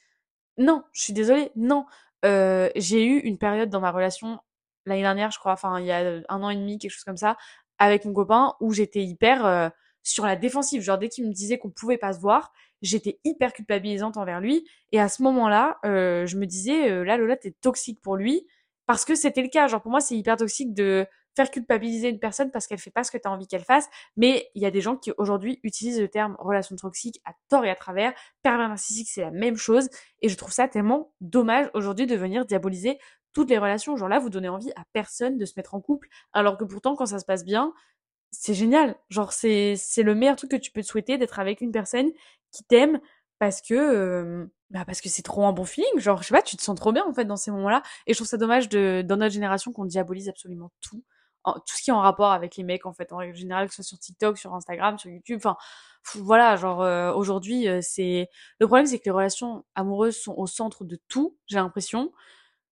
[0.57, 1.85] Non, je suis désolée, non.
[2.25, 4.39] Euh, j'ai eu une période dans ma relation
[4.87, 7.17] l'année dernière, je crois, enfin il y a un an et demi, quelque chose comme
[7.17, 7.37] ça,
[7.77, 9.69] avec mon copain où j'étais hyper euh,
[10.03, 10.81] sur la défensive.
[10.81, 14.67] Genre dès qu'il me disait qu'on pouvait pas se voir, j'étais hyper culpabilisante envers lui.
[14.91, 18.47] Et à ce moment-là, euh, je me disais, euh, là Lola, t'es toxique pour lui.
[18.85, 19.67] Parce que c'était le cas.
[19.67, 23.03] Genre pour moi, c'est hyper toxique de faire culpabiliser une personne parce qu'elle fait pas
[23.03, 23.87] ce que tu as envie qu'elle fasse.
[24.15, 27.63] Mais il y a des gens qui aujourd'hui utilisent le terme relation toxique à tort
[27.63, 28.13] et à travers.
[28.41, 29.89] Pervers narcissique, c'est la même chose.
[30.21, 32.97] Et je trouve ça tellement dommage aujourd'hui de venir diaboliser
[33.37, 33.95] toutes les relations.
[33.95, 36.95] Genre là, vous donnez envie à personne de se mettre en couple, alors que pourtant,
[36.95, 37.71] quand ça se passe bien,
[38.31, 38.95] c'est génial.
[39.09, 42.09] Genre, c'est, c'est le meilleur truc que tu peux te souhaiter d'être avec une personne
[42.51, 42.99] qui t'aime
[43.37, 45.99] parce que, bah parce que c'est trop un bon feeling.
[45.99, 47.83] Genre, je sais pas, tu te sens trop bien en fait dans ces moments-là.
[48.07, 51.03] Et je trouve ça dommage de, dans notre génération qu'on diabolise absolument tout.
[51.45, 53.75] tout ce qui est en rapport avec les mecs en fait, en règle générale, que
[53.75, 55.37] ce soit sur TikTok, sur Instagram, sur YouTube.
[55.37, 55.57] Enfin,
[56.15, 58.29] voilà, genre euh, aujourd'hui, euh, c'est.
[58.59, 62.11] Le problème, c'est que les relations amoureuses sont au centre de tout, j'ai l'impression.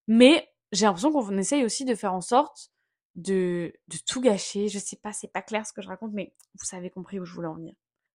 [0.08, 2.72] Mais j'ai l'impression qu'on essaye aussi de faire en sorte
[3.16, 3.74] de,
[4.06, 4.68] tout gâcher.
[4.68, 7.26] Je sais pas, c'est pas clair ce que je raconte, mais vous savez compris où
[7.26, 7.74] je voulais en venir.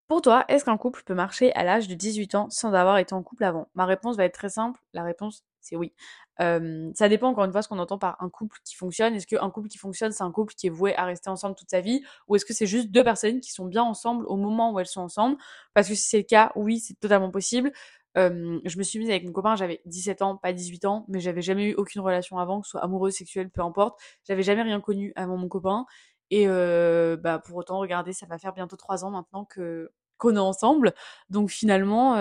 [0.08, 3.14] Pour toi, est-ce qu'un couple peut marcher à l'âge de 18 ans sans avoir été
[3.14, 3.68] en couple avant?
[3.74, 4.80] Ma réponse va être très simple.
[4.92, 5.92] La réponse, c'est oui.
[6.38, 9.14] Ça dépend encore une fois ce qu'on entend par un couple qui fonctionne.
[9.14, 11.70] Est-ce qu'un couple qui fonctionne, c'est un couple qui est voué à rester ensemble toute
[11.70, 12.02] sa vie?
[12.26, 14.86] Ou est-ce que c'est juste deux personnes qui sont bien ensemble au moment où elles
[14.86, 15.36] sont ensemble?
[15.74, 17.70] Parce que si c'est le cas, oui, c'est totalement possible
[18.16, 21.42] je me suis mise avec mon copain, j'avais 17 ans, pas 18 ans, mais j'avais
[21.42, 24.00] jamais eu aucune relation avant, que ce soit amoureuse, sexuelle, peu importe.
[24.26, 25.86] J'avais jamais rien connu avant mon copain.
[26.30, 30.38] Et bah pour autant, regardez, ça va faire bientôt 3 ans maintenant que qu'on est
[30.38, 30.94] ensemble.
[31.30, 32.14] Donc finalement,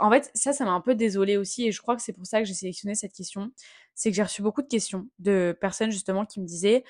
[0.00, 2.26] en fait, ça, ça m'a un peu désolée aussi, et je crois que c'est pour
[2.26, 3.52] ça que j'ai sélectionné cette question.
[3.94, 6.84] C'est que j'ai reçu beaucoup de questions de personnes justement qui me disaient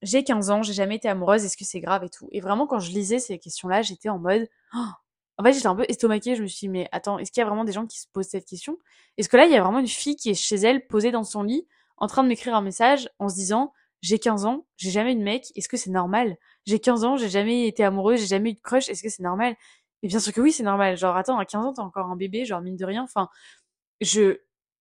[0.00, 2.28] j'ai 15 ans, j'ai jamais été amoureuse, est-ce que c'est grave et tout?
[2.32, 4.78] Et vraiment, quand je lisais ces questions-là, j'étais en mode «Oh,
[5.38, 6.34] en fait, j'étais un peu estomaquée.
[6.34, 8.06] Je me suis dit, mais attends, est-ce qu'il y a vraiment des gens qui se
[8.12, 8.76] posent cette question?
[9.16, 11.24] Est-ce que là, il y a vraiment une fille qui est chez elle, posée dans
[11.24, 11.66] son lit,
[11.96, 13.72] en train de m'écrire un message en se disant,
[14.02, 16.36] j'ai 15 ans, j'ai jamais eu de mec, est-ce que c'est normal?
[16.66, 19.22] J'ai 15 ans, j'ai jamais été amoureuse, j'ai jamais eu de crush, est-ce que c'est
[19.22, 19.56] normal
[20.02, 20.96] Et bien sûr que oui, c'est normal.
[20.96, 23.04] Genre, attends, à 15 ans, t'es encore un bébé, genre, mine de rien.
[23.04, 23.28] Enfin,
[24.00, 24.38] je,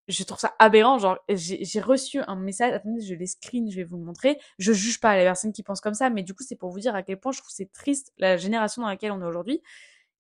[0.08, 0.98] je trouve ça aberrant.
[1.00, 4.40] Genre, j'ai reçu un message, attendez, je les screen, je vais vous le montrer.
[4.60, 6.80] Je juge pas les personnes qui pensent comme ça, mais du coup, c'est pour vous
[6.80, 9.62] dire à quel point je trouve c'est triste la génération dans laquelle on est aujourd'hui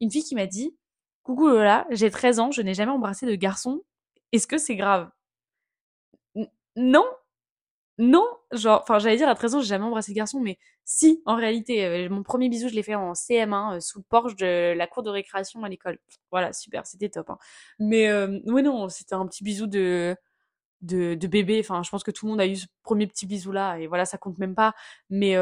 [0.01, 0.75] une fille qui m'a dit
[1.23, 3.81] Coucou Lola, j'ai 13 ans, je n'ai jamais embrassé de garçon.
[4.31, 5.09] Est-ce que c'est grave?
[6.77, 7.05] Non
[7.97, 11.21] Non Genre, enfin, j'allais dire à 13 ans, j'ai jamais embrassé de garçon, mais si,
[11.25, 14.37] en réalité, euh, mon premier bisou, je l'ai fait en CM1 euh, sous le porche
[14.37, 15.99] de la cour de récréation à l'école.
[16.31, 17.29] Voilà, super, c'était top.
[17.29, 17.37] Hein.
[17.79, 20.15] Mais euh, oui, non, c'était un petit bisou de,
[20.81, 21.59] de, bébé.
[21.59, 23.87] Enfin, je pense que tout le monde a eu ce premier petit bisou là, et
[23.87, 24.73] voilà, ça compte même pas.
[25.09, 25.35] Mais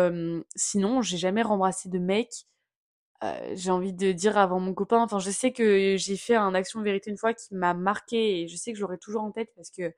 [0.56, 2.30] sinon, j'ai jamais rembrassé de mec.
[3.24, 5.02] Euh, j'ai envie de dire avant mon copain.
[5.02, 8.48] Enfin, je sais que j'ai fait un action vérité une fois qui m'a marqué et
[8.48, 9.94] je sais que je l'aurai toujours en tête parce que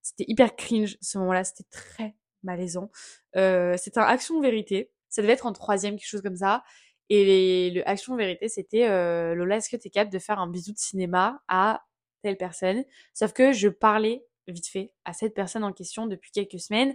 [0.00, 1.44] c'était hyper cringe ce moment-là.
[1.44, 2.90] C'était très malaisant.
[3.36, 4.90] Euh, c'était un action vérité.
[5.08, 6.64] Ça devait être en troisième, quelque chose comme ça.
[7.08, 10.72] Et le action vérité, c'était euh, Lola, est-ce que t'es capable de faire un bisou
[10.72, 11.84] de cinéma à
[12.22, 12.84] telle personne?
[13.12, 16.94] Sauf que je parlais vite fait à cette personne en question depuis quelques semaines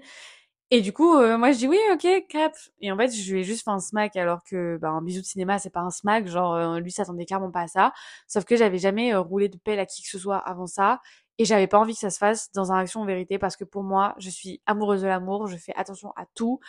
[0.70, 2.54] et du coup, euh, moi je dis oui, ok, cap.
[2.82, 5.22] Et en fait, je lui ai juste fait un smack alors que bah, un bisou
[5.22, 6.28] de cinéma, c'est pas un smack.
[6.28, 7.94] Genre, euh, lui s'attendait clairement pas à ça.
[8.28, 11.00] Sauf que j'avais jamais euh, roulé de pelle à qui que ce soit avant ça.
[11.38, 13.84] Et j'avais pas envie que ça se fasse dans un action vérité parce que pour
[13.84, 16.60] moi, je suis amoureuse de l'amour, je fais attention à tout.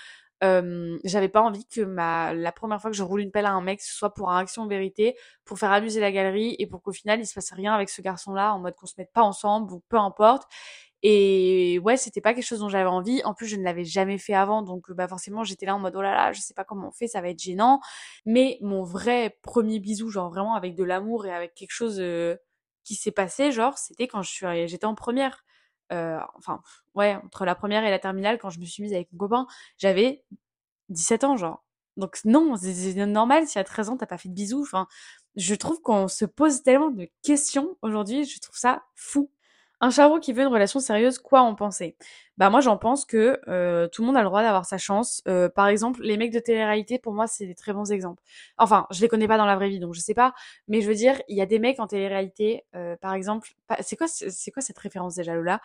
[1.05, 3.61] J'avais pas envie que ma la première fois que je roule une pelle à un
[3.61, 6.93] mec ce soit pour un action vérité pour faire amuser la galerie et pour qu'au
[6.93, 9.23] final il se passe rien avec ce garçon là en mode qu'on se mette pas
[9.23, 10.45] ensemble ou peu importe
[11.03, 13.23] et ouais, c'était pas quelque chose dont j'avais envie.
[13.25, 15.95] En plus, je ne l'avais jamais fait avant, donc bah forcément, j'étais là en mode
[15.97, 17.81] oh là là, je sais pas comment on fait, ça va être gênant.
[18.27, 22.37] Mais mon vrai premier bisou, genre vraiment avec de l'amour et avec quelque chose euh,
[22.85, 25.45] qui s'est passé, genre, c'était quand je suis, j'étais en première.
[25.93, 26.63] Euh, enfin,
[26.95, 29.47] ouais, entre la première et la terminale, quand je me suis mise avec mon copain,
[29.79, 30.25] j'avais
[30.91, 31.65] 17 ans, genre.
[31.97, 34.63] Donc non, c'est normal si à 13 ans t'as pas fait de bisous.
[34.63, 34.87] Enfin,
[35.37, 39.31] je trouve qu'on se pose tellement de questions aujourd'hui, je trouve ça fou.
[39.81, 41.97] Un charbon qui veut une relation sérieuse, quoi en penser?
[42.37, 45.23] Bah moi j'en pense que euh, tout le monde a le droit d'avoir sa chance.
[45.29, 48.23] Euh, par exemple, les mecs de télé-réalité, pour moi, c'est des très bons exemples.
[48.59, 50.35] Enfin, je les connais pas dans la vraie vie, donc je sais pas.
[50.69, 53.51] Mais je veux dire, il y a des mecs en télé-réalité, euh, par exemple,
[53.81, 55.61] c'est quoi, c'est quoi cette référence déjà, Lola?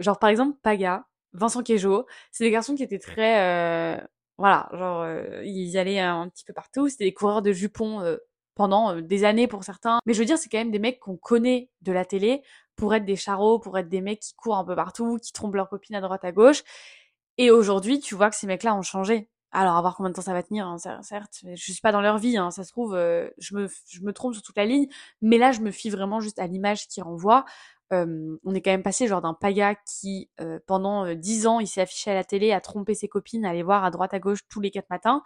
[0.00, 1.04] Genre par exemple, Paga.
[1.32, 2.06] Vincent Quejo.
[2.30, 4.00] C'est des garçons qui étaient très, euh,
[4.38, 6.88] voilà, genre euh, ils allaient un petit peu partout.
[6.88, 8.16] C'était des coureurs de jupons euh,
[8.54, 9.98] pendant des années pour certains.
[10.06, 12.42] Mais je veux dire, c'est quand même des mecs qu'on connaît de la télé
[12.76, 15.54] pour être des charros, pour être des mecs qui courent un peu partout, qui trompent
[15.54, 16.62] leurs copines à droite à gauche.
[17.38, 19.28] Et aujourd'hui, tu vois que ces mecs-là ont changé.
[19.52, 21.44] Alors, à voir combien de temps ça va tenir, hein, certes.
[21.44, 22.94] Je suis pas dans leur vie, hein, ça se trouve,
[23.38, 24.88] je, me, je me trompe sur toute la ligne.
[25.20, 27.44] Mais là, je me fie vraiment juste à l'image qu'ils renvoient
[27.92, 30.30] on est quand même passé genre d'un paga qui
[30.66, 33.62] pendant dix ans il s'est affiché à la télé à tromper ses copines, à aller
[33.62, 35.22] voir à droite à gauche tous les quatre matins,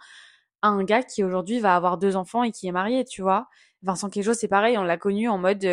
[0.61, 3.47] à un gars qui aujourd'hui va avoir deux enfants et qui est marié, tu vois.
[3.83, 5.65] Vincent Quejo c'est pareil, on l'a connu en mode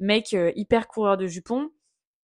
[0.00, 1.70] mec hyper coureur de jupons.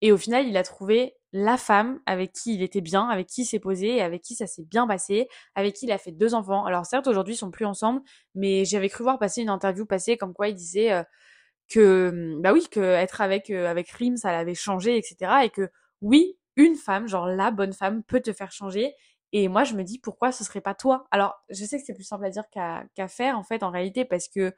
[0.01, 3.41] Et au final il a trouvé la femme avec qui il était bien, avec qui
[3.41, 6.33] il s'est posé, avec qui ça s'est bien passé, avec qui il a fait deux
[6.35, 6.65] enfants.
[6.65, 8.01] Alors certes aujourd'hui ils sont plus ensemble,
[8.35, 10.91] mais j'avais cru voir passer une interview passée comme quoi il disait
[11.69, 15.49] que mmh, bah oui que être avec euh, avec Rim ça l'avait changé etc et
[15.49, 15.69] que
[16.01, 18.93] oui une femme genre la bonne femme peut te faire changer.
[19.31, 21.07] Et moi je me dis pourquoi ce serait pas toi?
[21.11, 23.71] Alors je sais que c'est plus simple à dire qu'à qu'à faire en fait en
[23.71, 24.53] réalité parce que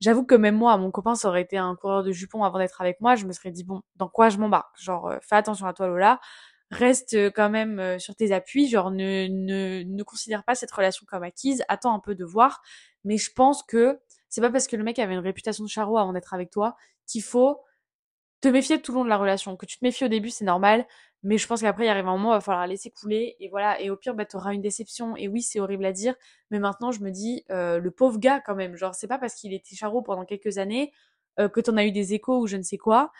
[0.00, 2.80] j'avoue que même moi mon copain ça aurait été un coureur de jupons avant d'être
[2.80, 4.78] avec moi je me serais dit bon dans quoi je m'embarque?
[4.80, 6.20] Genre euh, fais attention à toi Lola.
[6.70, 8.68] Reste euh, quand même sur tes appuis.
[8.68, 11.62] Genre ne ne ne considère pas cette relation comme acquise.
[11.68, 12.62] Attends un peu de voir.
[13.04, 15.98] Mais je pense que c'est pas parce que le mec avait une réputation de charreau
[15.98, 16.76] avant d'être avec toi
[17.06, 17.60] qu'il faut
[18.44, 19.56] te méfier tout le long de la relation.
[19.56, 20.86] Que tu te méfies au début, c'est normal,
[21.22, 23.80] mais je pense qu'après, il arrive un moment, il va falloir laisser couler, et voilà.
[23.80, 25.16] Et au pire, bah, t'auras une déception.
[25.16, 26.14] Et oui, c'est horrible à dire,
[26.50, 29.34] mais maintenant, je me dis, euh, le pauvre gars, quand même, genre, c'est pas parce
[29.34, 30.92] qu'il était charreau pendant quelques années
[31.40, 33.12] euh, que t'en as eu des échos ou je ne sais quoi,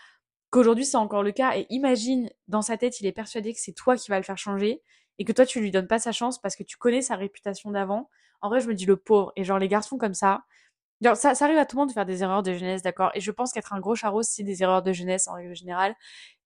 [0.51, 1.57] qu'aujourd'hui, c'est encore le cas.
[1.57, 4.39] Et imagine, dans sa tête, il est persuadé que c'est toi qui vas le faire
[4.39, 4.83] changer,
[5.19, 7.71] et que toi, tu lui donnes pas sa chance parce que tu connais sa réputation
[7.71, 8.11] d'avant.
[8.43, 9.33] En vrai, je me dis le pauvre.
[9.37, 10.45] Et genre, les garçons comme ça,
[11.15, 13.21] ça, ça arrive à tout le monde de faire des erreurs de jeunesse, d'accord Et
[13.21, 15.95] je pense qu'être un gros charros, c'est des erreurs de jeunesse en règle générale.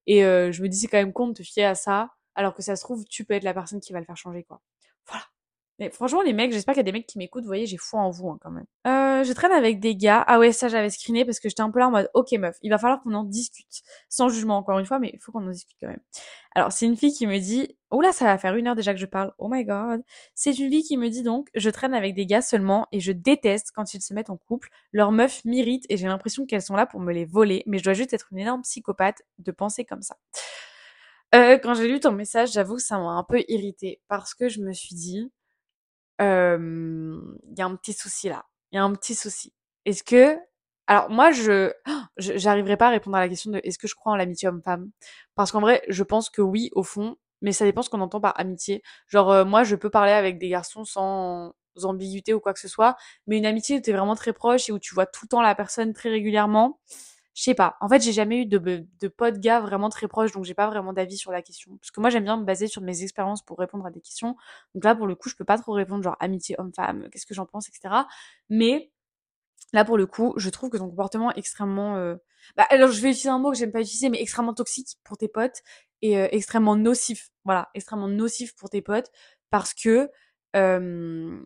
[0.07, 2.55] Et euh, je me dis, c'est quand même con de te fier à ça, alors
[2.55, 4.61] que ça se trouve, tu peux être la personne qui va le faire changer, quoi.
[5.07, 5.23] Voilà.
[5.79, 7.43] Mais franchement, les mecs, j'espère qu'il y a des mecs qui m'écoutent.
[7.43, 8.65] Vous voyez, j'ai foi en vous hein, quand même.
[8.85, 10.23] Euh, je traîne avec des gars.
[10.27, 12.57] Ah ouais, ça j'avais screené parce que j'étais un peu là en mode, ok meuf,
[12.61, 13.81] il va falloir qu'on en discute.
[14.09, 16.01] Sans jugement encore une fois, mais il faut qu'on en discute quand même.
[16.53, 18.93] Alors c'est une fille qui me dit, oh là, ça va faire une heure déjà
[18.93, 19.33] que je parle.
[19.37, 20.01] Oh my god.
[20.35, 23.13] C'est une fille qui me dit donc, je traîne avec des gars seulement et je
[23.13, 24.69] déteste quand ils se mettent en couple.
[24.91, 27.63] Leurs meufs m'irritent et j'ai l'impression qu'elles sont là pour me les voler.
[27.67, 30.17] Mais je dois juste être une énorme psychopathe de penser comme ça.
[31.35, 34.49] Euh, quand j'ai lu ton message, j'avoue que ça m'a un peu irrité parce que
[34.49, 35.31] je me suis dit,
[36.19, 38.45] il y a un petit souci là.
[38.71, 39.53] Il y a un petit souci.
[39.85, 40.37] Est-ce que
[40.87, 41.71] alors moi je
[42.17, 44.89] j'arriverai pas à répondre à la question de est-ce que je crois en l'amitié homme-femme?
[45.35, 48.21] Parce qu'en vrai, je pense que oui au fond, mais ça dépend ce qu'on entend
[48.21, 48.83] par amitié.
[49.07, 51.53] Genre moi je peux parler avec des garçons sans
[51.83, 52.97] ambiguïté ou quoi que ce soit,
[53.27, 55.41] mais une amitié où t'es vraiment très proche et où tu vois tout le temps
[55.41, 56.79] la personne très régulièrement,
[57.33, 57.77] je sais pas.
[57.79, 60.67] En fait, j'ai jamais eu de, de potes gars vraiment très proches, donc j'ai pas
[60.67, 61.77] vraiment d'avis sur la question.
[61.77, 64.35] Parce que moi, j'aime bien me baser sur mes expériences pour répondre à des questions.
[64.75, 67.33] Donc là, pour le coup, je peux pas trop répondre genre amitié homme-femme, qu'est-ce que
[67.33, 67.95] j'en pense, etc.
[68.49, 68.91] Mais
[69.73, 71.97] là, pour le coup, je trouve que ton comportement extrêmement...
[71.97, 72.15] Euh...
[72.57, 75.17] Bah, alors, je vais utiliser un mot que j'aime pas utiliser, mais extrêmement toxique pour
[75.17, 75.61] tes potes
[76.01, 77.29] et euh, extrêmement nocif.
[77.45, 79.11] Voilà, extrêmement nocif pour tes potes
[79.49, 80.09] parce que...
[80.55, 81.39] Euh...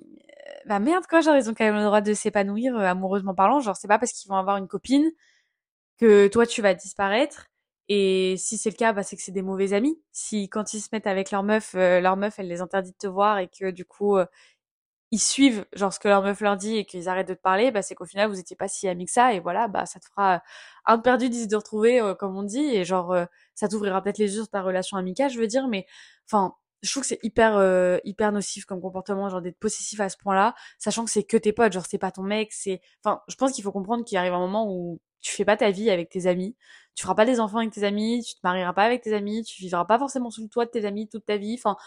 [0.65, 3.59] Bah merde quoi, genre ils ont quand même le droit de s'épanouir euh, amoureusement parlant,
[3.59, 5.11] genre c'est pas parce qu'ils vont avoir une copine
[6.03, 7.47] que toi tu vas disparaître.
[7.89, 10.01] Et si c'est le cas, bah, c'est que c'est des mauvais amis.
[10.11, 12.97] Si quand ils se mettent avec leur meuf, euh, leur meuf elle les interdit de
[12.97, 14.25] te voir et que du coup euh,
[15.11, 17.71] ils suivent genre ce que leur meuf leur dit et qu'ils arrêtent de te parler,
[17.71, 19.99] bah c'est qu'au final vous étiez pas si amis que ça et voilà, bah ça
[19.99, 20.43] te fera
[20.85, 23.15] un perdu dix de retrouver euh, comme on dit et genre
[23.55, 25.85] ça t'ouvrira peut-être les yeux sur ta relation amicale, je veux dire, mais
[26.29, 30.17] enfin je trouve que c'est hyper hyper nocif comme comportement genre d'être possessif à ce
[30.17, 33.35] point-là sachant que c'est que tes potes genre c'est pas ton mec c'est enfin je
[33.35, 36.09] pense qu'il faut comprendre qu'il arrive un moment où tu fais pas ta vie avec
[36.11, 36.55] tes amis,
[36.95, 39.43] tu feras pas des enfants avec tes amis, tu te marieras pas avec tes amis,
[39.43, 41.55] tu vivras pas forcément sous le toit de tes amis toute ta vie.
[41.57, 41.77] Enfin,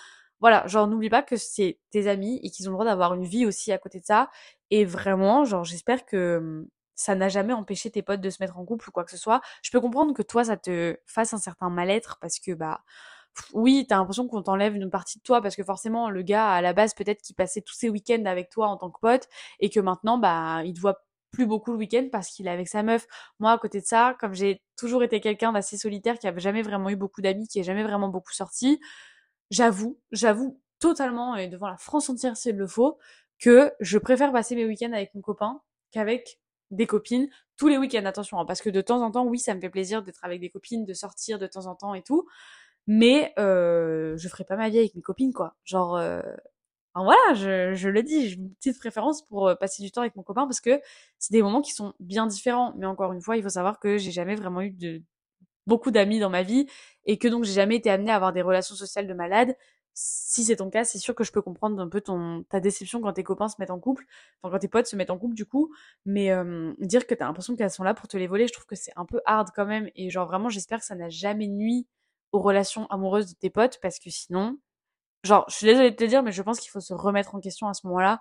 [0.41, 3.24] voilà, genre n'oublie pas que c'est tes amis et qu'ils ont le droit d'avoir une
[3.24, 4.30] vie aussi à côté de ça.
[4.70, 8.59] Et vraiment, genre j'espère que hum, ça n'a jamais empêché tes potes de se mettre
[8.59, 9.41] en couple ou quoi que ce soit.
[9.62, 12.80] Je peux comprendre que toi ça te fasse un certain mal-être parce que bah
[13.53, 16.61] oui, t'as l'impression qu'on t'enlève une partie de toi parce que forcément le gars à
[16.62, 19.28] la base peut-être qu'il passait tous ses week-ends avec toi en tant que pote
[19.61, 22.68] et que maintenant bah il te voit plus beaucoup le week-end parce qu'il est avec
[22.68, 23.07] sa meuf.
[23.39, 26.62] Moi, à côté de ça, comme j'ai toujours été quelqu'un d'assez solitaire, qui avait jamais
[26.62, 28.81] vraiment eu beaucoup d'amis, qui est jamais vraiment beaucoup sorti,
[29.51, 32.99] j'avoue, j'avoue totalement, et devant la France entière s'il le faut,
[33.39, 35.61] que je préfère passer mes week-ends avec mon copain
[35.91, 38.05] qu'avec des copines tous les week-ends.
[38.05, 40.41] Attention, hein, parce que de temps en temps, oui, ça me fait plaisir d'être avec
[40.41, 42.27] des copines, de sortir de temps en temps et tout.
[42.87, 45.57] Mais euh, je ferai pas ma vie avec mes copines, quoi.
[45.64, 46.22] Genre, euh,
[47.05, 50.17] voilà, je, je le dis, j'ai une petite préférence pour euh, passer du temps avec
[50.17, 50.81] mon copain parce que
[51.19, 52.75] c'est des moments qui sont bien différents.
[52.77, 55.03] Mais encore une fois, il faut savoir que j'ai jamais vraiment eu de
[55.67, 56.67] beaucoup d'amis dans ma vie
[57.05, 59.57] et que donc j'ai jamais été amenée à avoir des relations sociales de malade,
[59.99, 63.01] si c'est ton cas, c'est sûr que je peux comprendre un peu ton ta déception
[63.01, 64.05] quand tes copains se mettent en couple,
[64.43, 65.73] enfin quand tes potes se mettent en couple du coup,
[66.05, 68.67] mais euh, dire que t'as l'impression qu'elles sont là pour te les voler, je trouve
[68.67, 69.89] que c'est un peu hard quand même.
[69.97, 71.87] Et genre vraiment j'espère que ça n'a jamais nuit
[72.33, 74.59] aux relations amoureuses de tes potes parce que sinon
[75.27, 77.41] genre je suis désolée de te dire mais je pense qu'il faut se remettre en
[77.41, 78.20] question à ce moment-là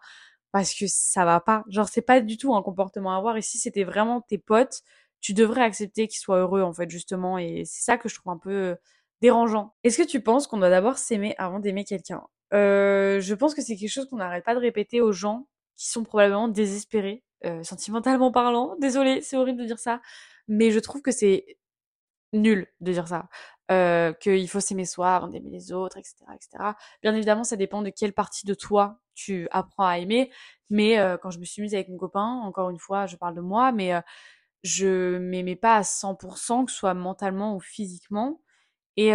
[0.52, 1.64] parce que ça va pas.
[1.70, 4.82] Genre c'est pas du tout un comportement à avoir et si c'était vraiment tes potes,
[5.22, 8.34] tu devrais accepter qu'ils soient heureux en fait justement et c'est ça que je trouve
[8.34, 8.76] un peu
[9.22, 9.74] dérangeant.
[9.84, 12.24] Est-ce que tu penses qu'on doit d'abord s'aimer avant d'aimer quelqu'un?
[12.54, 15.48] Euh, Je pense que c'est quelque chose qu'on n'arrête pas de répéter aux gens
[15.78, 18.76] qui sont probablement désespérés, euh, sentimentalement parlant.
[18.80, 20.02] Désolée, c'est horrible de dire ça,
[20.48, 21.58] mais je trouve que c'est
[22.34, 23.28] nul de dire ça.
[23.72, 26.74] Euh, qu'il faut s'aimer soi avant d'aimer les autres, etc., etc.
[27.02, 30.32] Bien évidemment, ça dépend de quelle partie de toi tu apprends à aimer.
[30.70, 33.34] Mais euh, quand je me suis mise avec mon copain, encore une fois, je parle
[33.34, 34.02] de moi, mais euh,
[34.64, 38.40] je m'aimais pas à 100%, que ce soit mentalement ou physiquement.
[38.98, 39.10] Et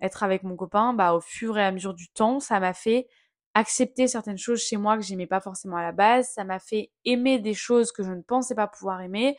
[0.00, 3.08] être avec mon copain, bah, au fur et à mesure du temps, ça m'a fait
[3.54, 6.28] accepter certaines choses chez moi que j'aimais pas forcément à la base.
[6.34, 9.38] Ça m'a fait aimer des choses que je ne pensais pas pouvoir aimer.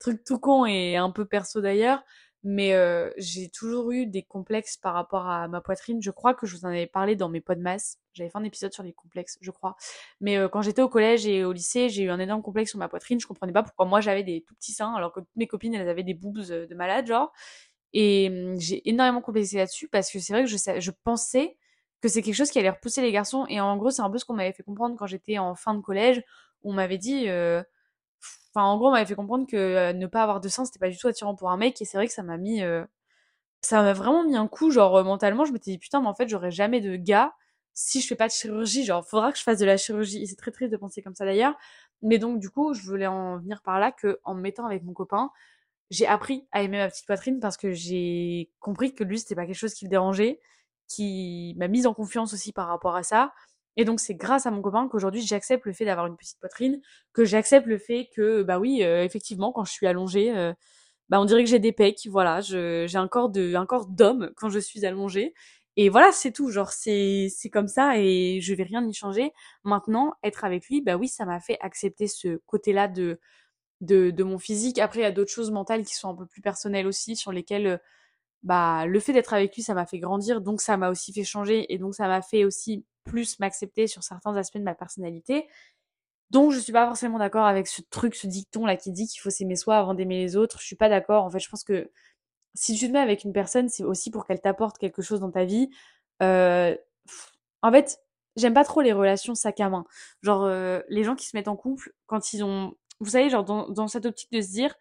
[0.00, 2.02] truc tout con et un peu perso d'ailleurs.
[2.44, 2.74] Mais
[3.18, 6.02] j'ai toujours eu des complexes par rapport à ma poitrine.
[6.02, 7.98] Je crois que je vous en avais parlé dans mes pods masse.
[8.14, 9.76] J'avais fait un épisode sur les complexes, je crois.
[10.20, 12.88] Mais quand j'étais au collège et au lycée, j'ai eu un énorme complexe sur ma
[12.88, 13.20] poitrine.
[13.20, 15.74] Je comprenais pas pourquoi moi j'avais des tout petits seins alors que toutes mes copines
[15.74, 17.32] elles avaient des boobs de malade genre.
[17.92, 21.56] Et mmh, j'ai énormément complexé là-dessus parce que c'est vrai que je, je pensais
[22.00, 23.46] que c'est quelque chose qui allait repousser les garçons.
[23.48, 25.74] Et en gros, c'est un peu ce qu'on m'avait fait comprendre quand j'étais en fin
[25.74, 26.22] de collège.
[26.62, 27.62] On m'avait dit, euh...
[28.54, 30.88] enfin, en gros, on m'avait fait comprendre que ne pas avoir de sein, c'était pas
[30.88, 31.80] du tout attirant pour un mec.
[31.82, 32.62] Et c'est vrai que ça m'a mis,
[33.62, 35.44] ça m'a vraiment mis un coup, genre mentalement.
[35.44, 37.34] Je m'étais dit, putain, mais en fait, j'aurais jamais de gars
[37.74, 38.84] si je fais pas de chirurgie.
[38.84, 40.22] Genre, faudra que je fasse de la chirurgie.
[40.22, 41.54] Et c'est très triste de penser comme ça d'ailleurs.
[42.02, 44.82] Mais donc, du coup, je voulais en venir par là que en me mettant avec
[44.84, 45.30] mon copain,
[45.90, 49.46] j'ai appris à aimer ma petite poitrine parce que j'ai compris que lui, c'était pas
[49.46, 50.40] quelque chose qui le dérangeait,
[50.88, 53.32] qui m'a mise en confiance aussi par rapport à ça.
[53.76, 56.80] Et donc, c'est grâce à mon copain qu'aujourd'hui, j'accepte le fait d'avoir une petite poitrine,
[57.12, 60.52] que j'accepte le fait que, bah oui, euh, effectivement, quand je suis allongée, euh,
[61.08, 64.32] bah on dirait que j'ai des pecs, voilà, j'ai un corps de, un corps d'homme
[64.36, 65.34] quand je suis allongée.
[65.76, 69.32] Et voilà, c'est tout, genre, c'est, c'est comme ça et je vais rien y changer.
[69.64, 73.18] Maintenant, être avec lui, bah oui, ça m'a fait accepter ce côté-là de,
[73.80, 74.78] de, de mon physique.
[74.78, 77.32] Après, il y a d'autres choses mentales qui sont un peu plus personnelles aussi, sur
[77.32, 77.78] lesquelles euh,
[78.42, 81.24] bah le fait d'être avec lui, ça m'a fait grandir, donc ça m'a aussi fait
[81.24, 85.48] changer et donc ça m'a fait aussi plus m'accepter sur certains aspects de ma personnalité.
[86.30, 89.20] Donc je suis pas forcément d'accord avec ce truc, ce dicton là qui dit qu'il
[89.20, 90.60] faut s'aimer soi avant d'aimer les autres.
[90.60, 91.24] Je suis pas d'accord.
[91.24, 91.90] En fait, je pense que
[92.54, 95.30] si tu te mets avec une personne, c'est aussi pour qu'elle t'apporte quelque chose dans
[95.30, 95.70] ta vie.
[96.22, 96.76] Euh,
[97.62, 98.00] en fait,
[98.36, 99.84] j'aime pas trop les relations sac à main.
[100.22, 103.44] Genre euh, les gens qui se mettent en couple quand ils ont vous savez, genre
[103.44, 104.74] dans, dans cette optique de se dire,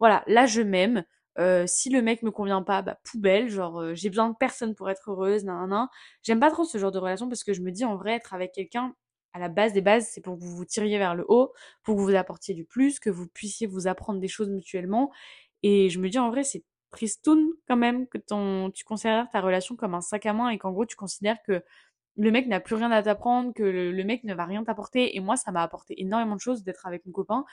[0.00, 1.04] voilà, là je m'aime.
[1.38, 4.74] Euh, si le mec me convient pas, bah poubelle, genre euh, j'ai besoin de personne
[4.74, 5.88] pour être heureuse, nan, nan,
[6.22, 8.34] J'aime pas trop ce genre de relation parce que je me dis en vrai être
[8.34, 8.94] avec quelqu'un
[9.34, 11.52] à la base des bases, c'est pour que vous vous tiriez vers le haut,
[11.84, 15.12] pour que vous apportiez du plus, que vous puissiez vous apprendre des choses mutuellement.
[15.62, 19.40] Et je me dis en vrai c'est tristoun quand même que ton tu considères ta
[19.40, 21.62] relation comme un sac à main et qu'en gros tu considères que
[22.18, 25.16] le mec n'a plus rien à t'apprendre, que le, mec ne va rien t'apporter.
[25.16, 27.44] Et moi, ça m'a apporté énormément de choses d'être avec mon copain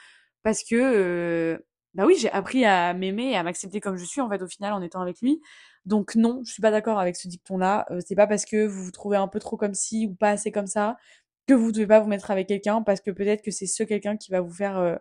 [0.44, 1.60] parce que, euh,
[1.96, 4.48] bah oui, j'ai appris à m'aimer et à m'accepter comme je suis en fait au
[4.48, 5.42] final en étant avec lui.
[5.86, 7.86] Donc non, je suis pas d'accord avec ce dicton-là.
[7.92, 10.32] Euh, c'est pas parce que vous vous trouvez un peu trop comme ci ou pas
[10.32, 10.98] assez comme ça
[11.48, 14.18] que vous devez pas vous mettre avec quelqu'un parce que peut-être que c'est ce quelqu'un
[14.18, 14.96] qui va vous faire euh,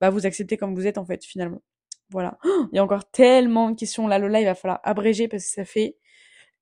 [0.00, 1.62] bah, vous accepter comme vous êtes en fait finalement.
[2.10, 2.38] Voilà.
[2.72, 4.08] Il y a encore tellement de questions.
[4.08, 5.96] Là, Lola, il va falloir abréger parce que ça fait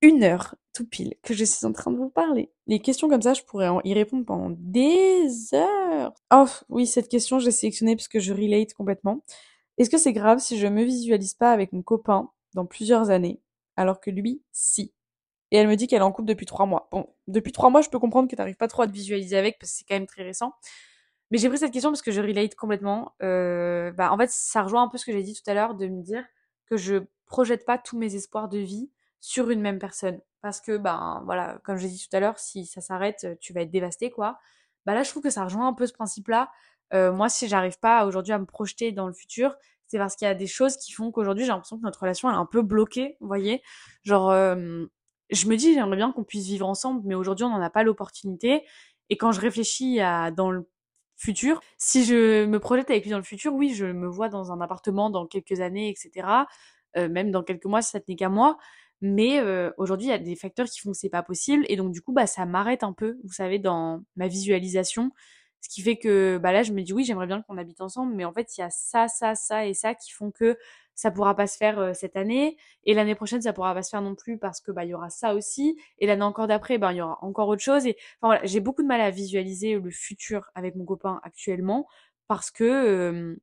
[0.02, 2.52] une heure tout pile que je suis en train de vous parler.
[2.66, 6.14] Les questions comme ça, je pourrais y répondre pendant des heures.
[6.32, 9.24] Oh oui, cette question, je l'ai sélectionnée parce que je relate complètement.
[9.78, 13.40] Est-ce que c'est grave si je me visualise pas avec mon copain dans plusieurs années,
[13.76, 14.92] alors que lui, si?
[15.50, 16.88] Et elle me dit qu'elle est en couple depuis trois mois.
[16.92, 19.58] Bon, depuis trois mois, je peux comprendre que t'arrives pas trop à te visualiser avec
[19.58, 20.52] parce que c'est quand même très récent.
[21.30, 23.14] Mais j'ai pris cette question parce que je relate complètement.
[23.22, 25.74] Euh, bah, en fait, ça rejoint un peu ce que j'ai dit tout à l'heure
[25.74, 26.24] de me dire
[26.66, 30.20] que je projette pas tous mes espoirs de vie sur une même personne.
[30.40, 33.62] Parce que, ben voilà, comme j'ai dit tout à l'heure, si ça s'arrête, tu vas
[33.62, 34.38] être dévasté, quoi.
[34.86, 36.50] Bah là, je trouve que ça rejoint un peu ce principe-là.
[36.94, 40.26] Euh, moi, si j'arrive pas aujourd'hui à me projeter dans le futur, c'est parce qu'il
[40.26, 42.62] y a des choses qui font qu'aujourd'hui, j'ai l'impression que notre relation, est un peu
[42.62, 43.62] bloquée, vous voyez.
[44.04, 44.84] Genre, euh,
[45.30, 47.82] je me dis, j'aimerais bien qu'on puisse vivre ensemble, mais aujourd'hui, on n'en a pas
[47.82, 48.64] l'opportunité.
[49.10, 50.68] Et quand je réfléchis à dans le
[51.16, 54.52] futur, si je me projette avec lui dans le futur, oui, je me vois dans
[54.52, 56.46] un appartement dans quelques années, etc.
[56.96, 58.58] même dans quelques mois, si ça tenait qu'à moi.
[59.00, 59.40] Mais
[59.78, 61.64] aujourd'hui, il y a des facteurs qui font que c'est pas possible.
[61.68, 65.12] Et donc, du coup, bah, ça m'arrête un peu, vous savez, dans ma visualisation.
[65.60, 68.14] Ce qui fait que bah là, je me dis oui, j'aimerais bien qu'on habite ensemble,
[68.14, 70.56] mais en fait, il y a ça, ça, ça et ça qui font que
[70.94, 72.56] ça pourra pas se faire cette année.
[72.84, 74.94] Et l'année prochaine ça pourra pas se faire non plus parce que bah il y
[74.94, 75.76] aura ça aussi.
[75.98, 77.86] Et l'année encore d'après bah il y aura encore autre chose.
[77.86, 81.86] Et enfin voilà j'ai beaucoup de mal à visualiser le futur avec mon copain actuellement
[82.28, 83.38] parce que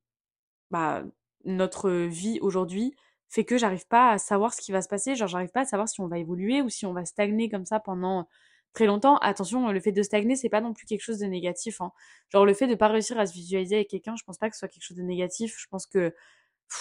[0.71, 1.03] bah
[1.45, 2.95] notre vie aujourd'hui
[3.29, 5.15] fait que j'arrive pas à savoir ce qui va se passer.
[5.15, 7.65] Genre j'arrive pas à savoir si on va évoluer ou si on va stagner comme
[7.65, 8.27] ça pendant
[8.75, 9.17] très longtemps.
[9.17, 11.81] Attention, le fait de stagner, c'est pas non plus quelque chose de négatif.
[11.81, 11.91] Hein.
[12.29, 14.55] Genre le fait de pas réussir à se visualiser avec quelqu'un, je pense pas que
[14.55, 15.55] ce soit quelque chose de négatif.
[15.57, 16.13] Je pense que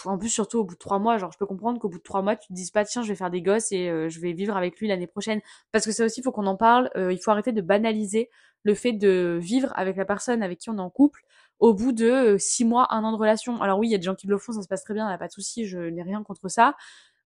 [0.05, 2.03] en plus surtout au bout de trois mois, genre je peux comprendre qu'au bout de
[2.03, 4.21] trois mois, tu te dises pas tiens je vais faire des gosses et euh, je
[4.21, 5.41] vais vivre avec lui l'année prochaine.
[5.73, 6.91] Parce que ça aussi, il faut qu'on en parle.
[6.97, 8.31] Euh, il faut arrêter de banaliser
[8.65, 11.23] le fait de vivre avec la personne avec qui on est en couple
[11.61, 13.61] au bout de euh, six mois, un an de relation.
[13.63, 15.07] Alors oui, il y a des gens qui le font, ça se passe très bien,
[15.07, 16.75] n'y a pas de souci, je n'ai rien contre ça.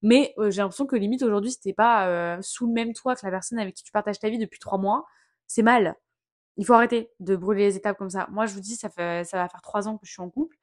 [0.02, 3.24] Mais euh, j'ai l'impression que limite aujourd'hui, c'était pas euh, sous le même toit que
[3.24, 5.04] la personne avec qui tu partages ta vie depuis trois mois.
[5.46, 5.96] C'est mal.
[6.56, 8.28] Il faut arrêter de brûler les étapes comme ça.
[8.30, 10.30] Moi, je vous dis, ça, fait, ça va faire trois ans que je suis en
[10.30, 10.56] couple.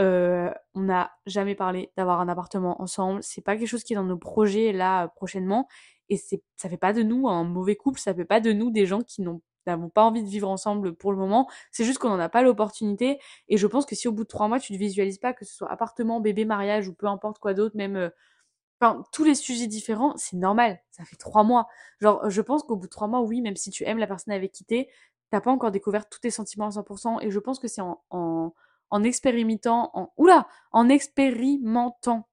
[0.00, 3.22] Euh, on n'a jamais parlé d'avoir un appartement ensemble.
[3.22, 5.68] C'est pas quelque chose qui est dans nos projets là prochainement.
[6.08, 8.00] Et ça fait pas de nous un mauvais couple.
[8.00, 9.22] Ça fait pas de nous des gens qui
[9.66, 11.48] n'avons pas envie de vivre ensemble pour le moment.
[11.70, 13.18] C'est juste qu'on n'en a pas l'opportunité.
[13.48, 15.44] Et je pense que si au bout de trois mois, tu ne visualises pas que
[15.44, 18.10] ce soit appartement, bébé, mariage ou peu importe quoi d'autre, même
[18.82, 20.80] enfin, tous les sujets différents, c'est normal.
[20.90, 21.68] Ça fait trois mois.
[22.00, 24.34] Genre, je pense qu'au bout de trois mois, oui, même si tu aimes la personne
[24.34, 24.88] avec qui t'es,
[25.30, 27.18] t'as pas encore découvert tous tes sentiments à 100%.
[27.22, 28.52] Et je pense que c'est en, en,
[28.90, 32.28] en, expérimentant, en, oula, en expérimentant.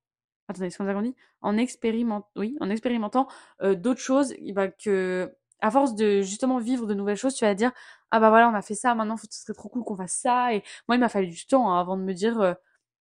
[0.48, 1.16] Attendez, c'est comme ça qu'on dit?
[1.42, 3.28] En expérimentant, oui, en expérimentant
[3.62, 7.54] euh, d'autres choses, va que, à force de justement vivre de nouvelles choses, tu vas
[7.54, 7.72] dire,
[8.12, 10.54] ah bah voilà, on a fait ça, maintenant, ce serait trop cool qu'on fasse ça.
[10.54, 12.54] Et moi, il m'a fallu du temps hein, avant de me dire, euh,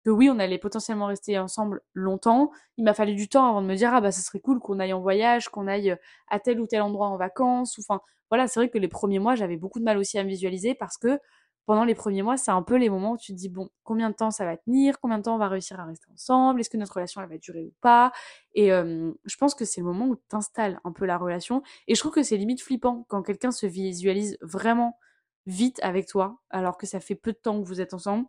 [0.04, 2.52] que oui, on allait potentiellement rester ensemble longtemps.
[2.78, 4.80] Il m'a fallu du temps avant de me dire ah bah ça serait cool qu'on
[4.80, 5.96] aille en voyage, qu'on aille euh,
[6.30, 7.78] à tel ou tel endroit en vacances.
[7.80, 10.30] Enfin voilà, c'est vrai que les premiers mois j'avais beaucoup de mal aussi à me
[10.30, 11.20] visualiser parce que
[11.66, 14.10] pendant les premiers mois c'est un peu les moments où tu te dis bon combien
[14.10, 16.70] de temps ça va tenir, combien de temps on va réussir à rester ensemble, est-ce
[16.70, 18.12] que notre relation elle va durer ou pas?
[18.54, 21.64] Et je pense que c'est le moment où tu installes un peu la relation.
[21.88, 24.98] Et je trouve que c'est limite flippant quand quelqu'un se visualise vraiment
[25.46, 28.26] vite avec toi alors que ça fait peu de temps que vous êtes ensemble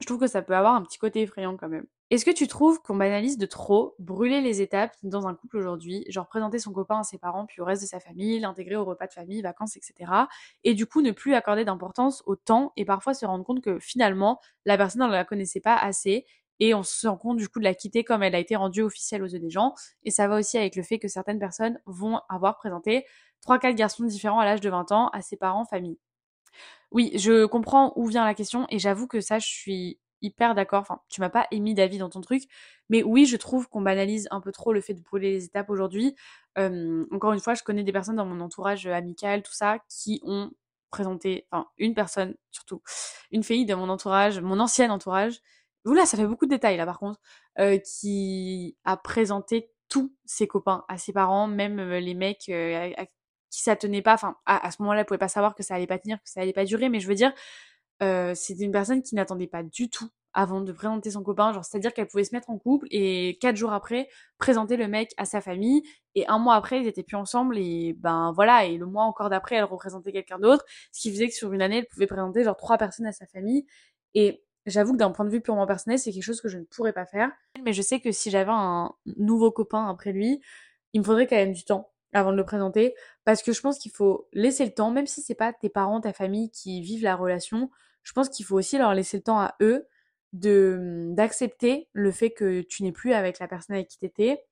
[0.00, 1.86] je trouve que ça peut avoir un petit côté effrayant quand même.
[2.10, 6.04] Est-ce que tu trouves qu'on banalise de trop brûler les étapes dans un couple aujourd'hui,
[6.08, 8.84] genre présenter son copain à ses parents puis au reste de sa famille, l'intégrer au
[8.84, 10.12] repas de famille, vacances, etc.
[10.64, 13.78] Et du coup ne plus accorder d'importance au temps et parfois se rendre compte que
[13.78, 16.26] finalement la personne ne la connaissait pas assez
[16.60, 18.82] et on se rend compte du coup de la quitter comme elle a été rendue
[18.82, 19.74] officielle aux yeux des gens.
[20.04, 23.06] Et ça va aussi avec le fait que certaines personnes vont avoir présenté
[23.46, 25.98] 3-4 garçons différents à l'âge de 20 ans à ses parents, famille.
[26.92, 30.80] Oui, je comprends où vient la question et j'avoue que ça, je suis hyper d'accord.
[30.82, 32.42] Enfin, tu m'as pas émis d'avis dans ton truc,
[32.90, 35.70] mais oui, je trouve qu'on banalise un peu trop le fait de brûler les étapes
[35.70, 36.14] aujourd'hui.
[36.56, 40.50] encore une fois, je connais des personnes dans mon entourage amical, tout ça, qui ont
[40.90, 42.82] présenté, enfin, une personne surtout,
[43.30, 45.40] une fille de mon entourage, mon ancien entourage.
[45.86, 47.18] Oula, ça fait beaucoup de détails là par contre,
[47.84, 52.50] qui a présenté tous ses copains à ses parents, même les mecs
[53.52, 54.14] qui ça tenait pas.
[54.14, 56.40] Enfin, à, ce moment-là, elle pouvait pas savoir que ça allait pas tenir, que ça
[56.40, 56.88] allait pas durer.
[56.88, 57.32] Mais je veux dire,
[58.02, 61.52] euh, c'était une personne qui n'attendait pas du tout avant de présenter son copain.
[61.52, 65.12] Genre, c'est-à-dire qu'elle pouvait se mettre en couple et quatre jours après présenter le mec
[65.18, 65.82] à sa famille.
[66.14, 68.64] Et un mois après, ils étaient plus ensemble et ben voilà.
[68.64, 70.64] Et le mois encore d'après, elle représentait quelqu'un d'autre.
[70.90, 73.26] Ce qui faisait que sur une année, elle pouvait présenter genre trois personnes à sa
[73.26, 73.66] famille.
[74.14, 76.64] Et J'avoue que d'un point de vue purement personnel, c'est quelque chose que je ne
[76.64, 77.32] pourrais pas faire.
[77.64, 80.40] Mais je sais que si j'avais un nouveau copain après lui,
[80.92, 82.94] il me faudrait quand même du temps avant de le présenter
[83.24, 86.00] parce que je pense qu'il faut laisser le temps même si c'est pas tes parents
[86.00, 87.70] ta famille qui vivent la relation
[88.02, 89.86] je pense qu'il faut aussi leur laisser le temps à eux
[90.32, 94.42] de mmh, d'accepter le fait que tu n'es plus avec la personne avec qui t'étais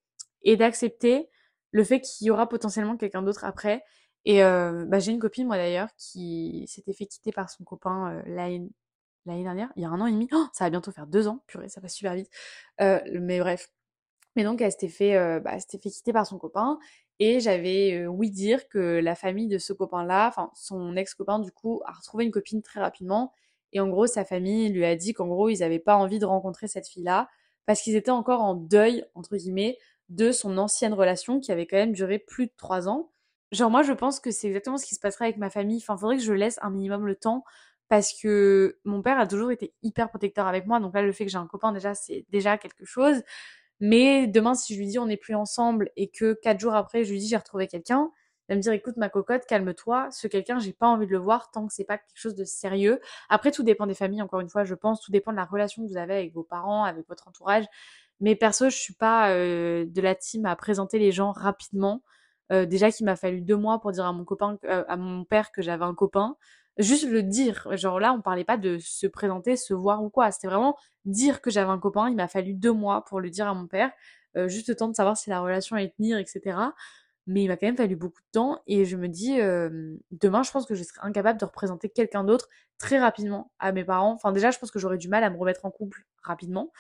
[0.42, 1.28] et d'accepter
[1.72, 3.84] le fait qu'il y aura potentiellement quelqu'un d'autre après.
[4.26, 8.68] Et bah, j'ai une copine moi d'ailleurs qui s'était fait quitter par son copain l'année
[9.26, 10.28] dernière il y a un an et demi.
[10.32, 12.28] Oh, ça va bientôt faire deux ans purée ça va super vite.
[12.78, 13.70] Mais bref.
[14.36, 16.78] Mais donc elle s'était fait bah, s'était fait quitter par son copain
[17.20, 21.52] et j'avais euh, oui dire que la famille de ce copain-là, enfin son ex-copain du
[21.52, 23.32] coup, a retrouvé une copine très rapidement.
[23.72, 26.26] Et en gros, sa famille lui a dit qu'en gros, ils n'avaient pas envie de
[26.26, 27.28] rencontrer cette fille-là
[27.66, 31.76] parce qu'ils étaient encore en deuil, entre guillemets, de son ancienne relation qui avait quand
[31.76, 33.12] même duré plus de trois ans.
[33.52, 35.78] Genre moi, je pense que c'est exactement ce qui se passerait avec ma famille.
[35.78, 37.44] Enfin, faudrait que je laisse un minimum le temps
[37.88, 40.80] parce que mon père a toujours été hyper protecteur avec moi.
[40.80, 43.22] Donc là, le fait que j'ai un copain déjà, c'est déjà quelque chose.
[43.80, 47.04] Mais demain, si je lui dis on n'est plus ensemble et que quatre jours après,
[47.04, 48.10] je lui dis j'ai retrouvé quelqu'un,
[48.48, 51.18] il va me dire écoute ma cocotte, calme-toi, ce quelqu'un, j'ai pas envie de le
[51.18, 53.00] voir tant que c'est pas quelque chose de sérieux.
[53.28, 55.84] Après, tout dépend des familles, encore une fois, je pense, tout dépend de la relation
[55.84, 57.64] que vous avez avec vos parents, avec votre entourage.
[58.20, 62.02] Mais perso, je suis pas euh, de la team à présenter les gens rapidement.
[62.52, 65.24] Euh, déjà qu'il m'a fallu deux mois pour dire à mon copain, euh, à mon
[65.24, 66.36] père que j'avais un copain.
[66.78, 67.68] Juste le dire.
[67.76, 70.30] Genre là, on parlait pas de se présenter, se voir ou quoi.
[70.30, 72.08] C'était vraiment dire que j'avais un copain.
[72.08, 73.90] Il m'a fallu deux mois pour le dire à mon père.
[74.36, 76.56] Euh, juste le temps de savoir si la relation allait tenir, etc.
[77.26, 79.36] Mais il m'a quand même fallu beaucoup de temps et je me dis,
[80.10, 82.48] demain, je pense que je serai incapable de représenter quelqu'un d'autre
[82.78, 84.12] très rapidement à mes parents.
[84.12, 86.72] Enfin, déjà, je pense que j'aurais du mal à me remettre en couple rapidement.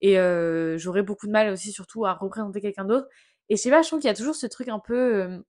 [0.00, 3.08] Et euh, j'aurais beaucoup de mal aussi, surtout, à représenter quelqu'un d'autre.
[3.48, 5.42] Et je sais pas, je trouve qu'il y a toujours ce truc un peu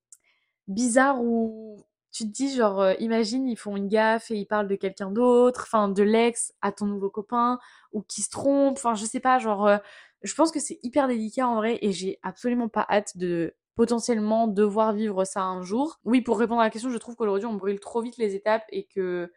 [0.67, 1.83] bizarre où
[2.15, 5.11] tu te dis genre euh, imagine ils font une gaffe et ils parlent de quelqu'un
[5.11, 7.59] d'autre, enfin de l'ex à ton nouveau copain
[7.91, 9.77] ou qui se trompe, enfin je sais pas genre euh,
[10.23, 14.47] je pense que c'est hyper délicat en vrai et j'ai absolument pas hâte de potentiellement
[14.47, 15.99] devoir vivre ça un jour.
[16.05, 18.63] Oui, pour répondre à la question, je trouve qu'aujourd'hui on brûle trop vite les étapes
[18.69, 19.29] et que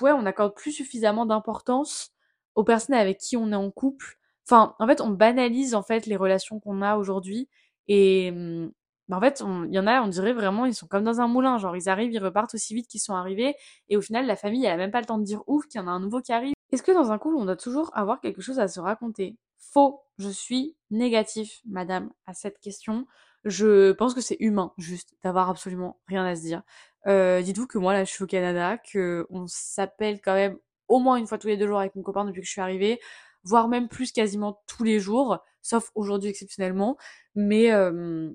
[0.00, 2.12] ouais, on accorde plus suffisamment d'importance
[2.54, 4.18] aux personnes avec qui on est en couple.
[4.46, 7.48] Enfin, en fait, on banalise en fait les relations qu'on a aujourd'hui
[7.86, 8.72] et hum,
[9.08, 11.28] bah, en fait, il y en a, on dirait vraiment, ils sont comme dans un
[11.28, 11.58] moulin.
[11.58, 13.54] Genre, ils arrivent, ils repartent aussi vite qu'ils sont arrivés.
[13.88, 15.80] Et au final, la famille, elle a même pas le temps de dire ouf qu'il
[15.80, 16.54] y en a un nouveau qui arrive.
[16.72, 19.36] Est-ce que dans un couple, on doit toujours avoir quelque chose à se raconter?
[19.56, 20.00] Faux.
[20.18, 23.06] Je suis négatif, madame, à cette question.
[23.44, 26.62] Je pense que c'est humain, juste, d'avoir absolument rien à se dire.
[27.06, 30.98] Euh, dites-vous que moi, là, je suis au Canada, que on s'appelle quand même au
[30.98, 32.98] moins une fois tous les deux jours avec mon copain depuis que je suis arrivée,
[33.44, 36.96] voire même plus quasiment tous les jours, sauf aujourd'hui exceptionnellement.
[37.34, 38.30] Mais euh,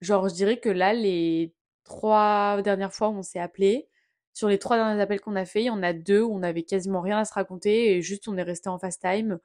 [0.00, 3.88] Genre, je dirais que là, les trois dernières fois où on s'est appelé,
[4.34, 6.42] sur les trois derniers appels qu'on a fait, il y en a deux où on
[6.42, 9.38] avait quasiment rien à se raconter et juste on est resté en fast time.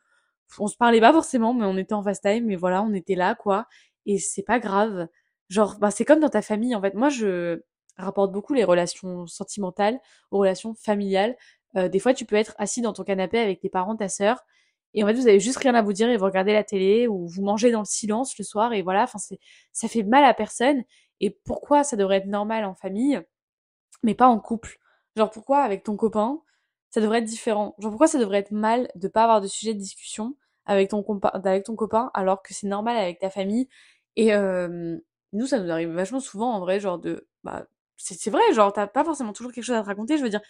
[0.59, 3.15] On se parlait pas forcément, mais on était en fast time et voilà, on était
[3.15, 3.67] là, quoi.
[4.05, 5.07] Et c'est pas grave.
[5.47, 6.93] Genre, bah, c'est comme dans ta famille, en fait.
[6.93, 7.61] Moi, je
[7.97, 9.99] rapporte beaucoup les relations sentimentales
[10.31, 11.37] aux relations familiales.
[11.77, 14.43] Euh, des fois, tu peux être assis dans ton canapé avec tes parents, ta sœur,
[14.93, 17.07] et en fait vous avez juste rien à vous dire et vous regardez la télé
[17.07, 19.19] ou vous mangez dans le silence le soir et voilà enfin
[19.71, 20.83] ça fait mal à personne.
[21.21, 23.21] Et pourquoi ça devrait être normal en famille
[24.03, 24.77] mais pas en couple?
[25.15, 26.41] Genre pourquoi avec ton copain
[26.89, 27.75] ça devrait être différent?
[27.79, 30.35] Genre pourquoi ça devrait être mal de pas avoir de sujet de discussion
[30.65, 33.67] avec ton avec ton copain alors que c'est normal avec ta famille?
[34.15, 34.97] Et euh,
[35.33, 37.65] nous ça nous arrive vachement souvent en vrai genre de bah
[37.97, 40.17] c'est vrai genre t'as pas forcément toujours quelque chose à te raconter.
[40.17, 40.41] Je veux dire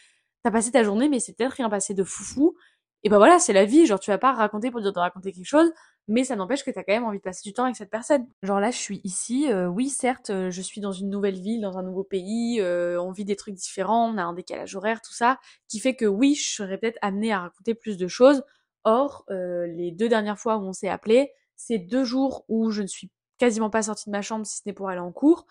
[0.43, 2.55] t'as passé ta journée mais c'est peut-être rien passé de foufou
[3.03, 5.31] et ben voilà, c'est la vie, genre tu vas pas raconter pour dire de raconter
[5.31, 5.71] quelque chose,
[6.07, 8.27] mais ça n'empêche que t'as quand même envie de passer du temps avec cette personne.
[8.43, 11.61] Genre là, je suis ici, euh, oui, certes, euh, je suis dans une nouvelle ville,
[11.61, 15.01] dans un nouveau pays, euh, on vit des trucs différents, on a un décalage horaire,
[15.01, 18.43] tout ça, qui fait que oui, je serais peut-être amenée à raconter plus de choses.
[18.83, 22.87] Or, les deux dernières fois où on s'est appelé, c'est deux jours où je ne
[22.87, 25.45] suis quasiment pas sortie de ma chambre si ce n'est pour aller en cours.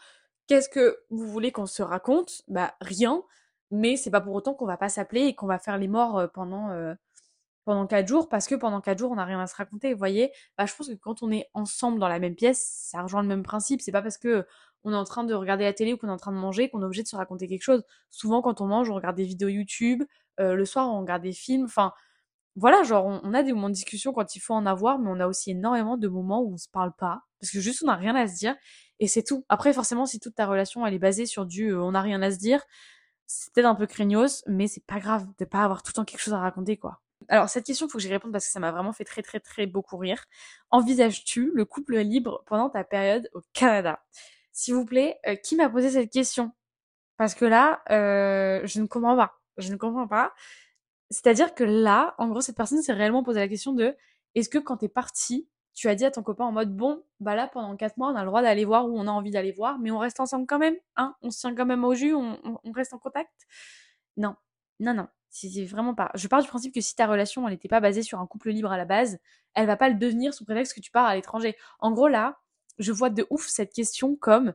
[0.48, 2.42] Qu'est-ce que vous voulez qu'on se raconte?
[2.48, 3.22] Bah rien,
[3.70, 6.28] mais c'est pas pour autant qu'on va pas s'appeler et qu'on va faire les morts
[6.34, 6.70] pendant
[7.64, 9.92] pendant quatre jours parce que pendant quatre jours on n'a rien à se raconter.
[9.92, 13.02] Vous voyez, bah, je pense que quand on est ensemble dans la même pièce, ça
[13.02, 13.80] rejoint le même principe.
[13.80, 14.46] C'est pas parce que
[14.84, 16.70] on est en train de regarder la télé ou qu'on est en train de manger
[16.70, 17.82] qu'on est obligé de se raconter quelque chose.
[18.10, 20.02] Souvent quand on mange, on regarde des vidéos YouTube.
[20.40, 21.64] Euh, le soir, on regarde des films.
[21.64, 21.92] Enfin,
[22.56, 25.20] voilà, genre on, a des moments de discussion quand il faut en avoir, mais on
[25.20, 27.96] a aussi énormément de moments où on se parle pas parce que juste on n'a
[27.96, 28.56] rien à se dire
[28.98, 29.44] et c'est tout.
[29.48, 32.22] Après, forcément, si toute ta relation elle est basée sur du euh, on n'a rien
[32.22, 32.62] à se dire,
[33.26, 36.04] c'est peut-être un peu craignos, mais c'est pas grave de pas avoir tout le temps
[36.04, 37.00] quelque chose à raconter quoi.
[37.28, 39.40] Alors, cette question, faut que j'y réponde parce que ça m'a vraiment fait très, très,
[39.40, 40.24] très beaucoup rire.
[40.70, 44.02] Envisages-tu le couple libre pendant ta période au Canada?
[44.52, 46.52] S'il vous plaît, euh, qui m'a posé cette question?
[47.16, 49.40] Parce que là, euh, je ne comprends pas.
[49.58, 50.32] Je ne comprends pas.
[51.10, 53.96] C'est-à-dire que là, en gros, cette personne s'est réellement posé la question de
[54.34, 57.34] est-ce que quand t'es parti, tu as dit à ton copain en mode bon, bah
[57.36, 59.52] là, pendant quatre mois, on a le droit d'aller voir où on a envie d'aller
[59.52, 61.16] voir, mais on reste ensemble quand même, hein?
[61.22, 62.38] On se tient quand même au jus, on
[62.74, 63.32] reste en contact?
[64.16, 64.36] Non,
[64.80, 65.08] non, non.
[65.30, 66.10] C'est vraiment pas.
[66.14, 68.50] Je pars du principe que si ta relation, elle n'était pas basée sur un couple
[68.50, 69.18] libre à la base,
[69.54, 71.56] elle va pas le devenir sous prétexte que tu pars à l'étranger.
[71.78, 72.40] En gros, là,
[72.78, 74.54] je vois de ouf cette question comme,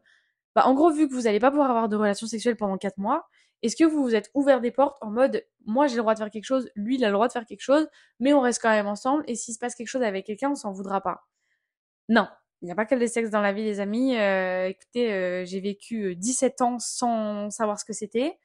[0.53, 2.97] bah, en gros, vu que vous n'allez pas pouvoir avoir de relations sexuelles pendant 4
[2.97, 3.27] mois,
[3.61, 6.19] est-ce que vous vous êtes ouvert des portes en mode, moi j'ai le droit de
[6.19, 7.87] faire quelque chose, lui il a le droit de faire quelque chose,
[8.19, 10.55] mais on reste quand même ensemble, et s'il se passe quelque chose avec quelqu'un, on
[10.55, 11.25] s'en voudra pas?
[12.09, 12.27] Non.
[12.61, 14.17] Il n'y a pas que des sexes dans la vie, les amis.
[14.17, 18.37] Euh, écoutez, euh, j'ai vécu 17 euh, ans sans savoir ce que c'était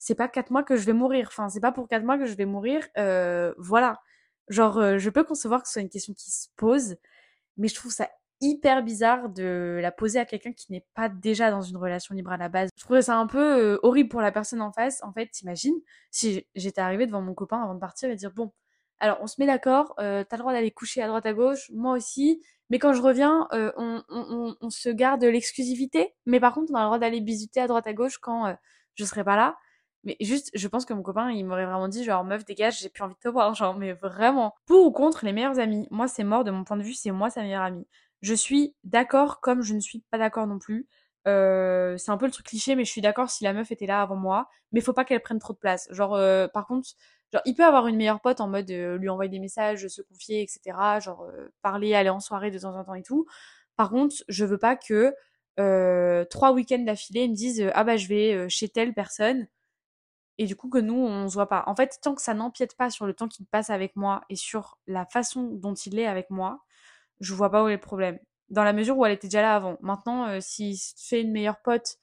[0.00, 1.28] c'est pas quatre mois que je vais mourir.
[1.28, 2.88] Enfin, c'est pas pour quatre mois que je vais mourir.
[2.98, 4.00] Euh, voilà.
[4.48, 6.96] Genre, euh, je peux concevoir que ce soit une question qui se pose,
[7.58, 8.08] mais je trouve ça
[8.40, 12.32] hyper bizarre de la poser à quelqu'un qui n'est pas déjà dans une relation libre
[12.32, 12.70] à la base.
[12.76, 15.02] Je trouvais ça un peu euh, horrible pour la personne en face.
[15.02, 15.76] En fait, t'imagines
[16.10, 18.52] si j'étais arrivée devant mon copain avant de partir et dire bon,
[19.00, 21.70] alors on se met d'accord, euh, t'as le droit d'aller coucher à droite à gauche,
[21.74, 26.72] moi aussi, mais quand je reviens, on, on, on, se garde l'exclusivité, mais par contre
[26.72, 28.56] on a le droit d'aller bisuter à droite à gauche quand
[28.94, 29.56] je serai pas là.
[30.04, 32.88] Mais juste, je pense que mon copain, il m'aurait vraiment dit, genre, meuf, dégage, j'ai
[32.88, 34.54] plus envie de te voir, genre, mais vraiment.
[34.66, 37.10] Pour ou contre les meilleurs amis Moi, c'est mort, de mon point de vue, c'est
[37.10, 37.86] moi sa meilleure amie.
[38.22, 40.86] Je suis d'accord comme je ne suis pas d'accord non plus.
[41.28, 43.86] euh, c'est un peu le truc cliché, mais je suis d'accord si la meuf était
[43.86, 45.86] là avant moi, mais faut pas qu'elle prenne trop de place.
[45.90, 46.88] Genre, euh, par contre,
[47.32, 50.00] genre, il peut avoir une meilleure pote en mode euh, lui envoyer des messages, se
[50.02, 50.98] confier, etc.
[51.00, 53.26] Genre, euh, parler, aller en soirée de temps en temps et tout.
[53.76, 55.14] Par contre, je veux pas que
[55.58, 59.46] euh, trois week-ends d'affilée, ils me disent ah bah je vais euh, chez telle personne
[60.40, 61.64] et du coup que nous on se voit pas.
[61.68, 64.36] En fait, tant que ça n'empiète pas sur le temps qu'il passe avec moi et
[64.36, 66.60] sur la façon dont il est avec moi,
[67.20, 68.18] je vois pas où est le problème.
[68.50, 69.78] Dans la mesure où elle était déjà là avant.
[69.82, 71.98] Maintenant, euh, s'il se fait une meilleure pote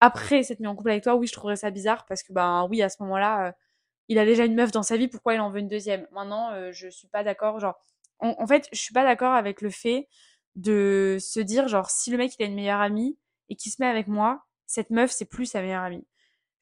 [0.00, 2.66] après s'être mis en couple avec toi, oui, je trouverais ça bizarre parce que ben
[2.70, 3.52] oui, à ce moment-là, euh,
[4.08, 6.06] il a déjà une meuf dans sa vie, pourquoi il en veut une deuxième?
[6.12, 7.60] Maintenant, euh, je suis pas d'accord.
[7.60, 7.74] Genre,
[8.20, 10.08] en, en fait, je suis pas d'accord avec le fait
[10.56, 13.78] de se dire genre si le mec il a une meilleure amie et qu'il se
[13.82, 16.06] met avec moi, cette meuf c'est plus sa meilleure amie.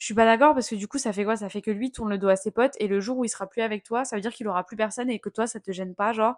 [0.03, 1.37] Je suis pas d'accord parce que du coup ça fait quoi?
[1.37, 3.29] Ça fait que lui tourne le dos à ses potes et le jour où il
[3.29, 5.61] sera plus avec toi, ça veut dire qu'il aura plus personne et que toi ça
[5.61, 6.35] te gêne pas, genre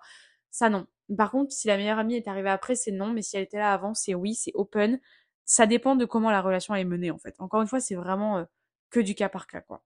[0.51, 0.87] ça non.
[1.17, 3.57] Par contre, si la meilleure amie est arrivée après, c'est non, mais si elle était
[3.57, 5.01] là avant, c'est oui, c'est open.
[5.47, 7.37] Ça dépend de comment la relation est menée en fait.
[7.39, 8.45] Encore une fois, c'est vraiment euh,
[8.91, 9.83] que du cas par cas quoi.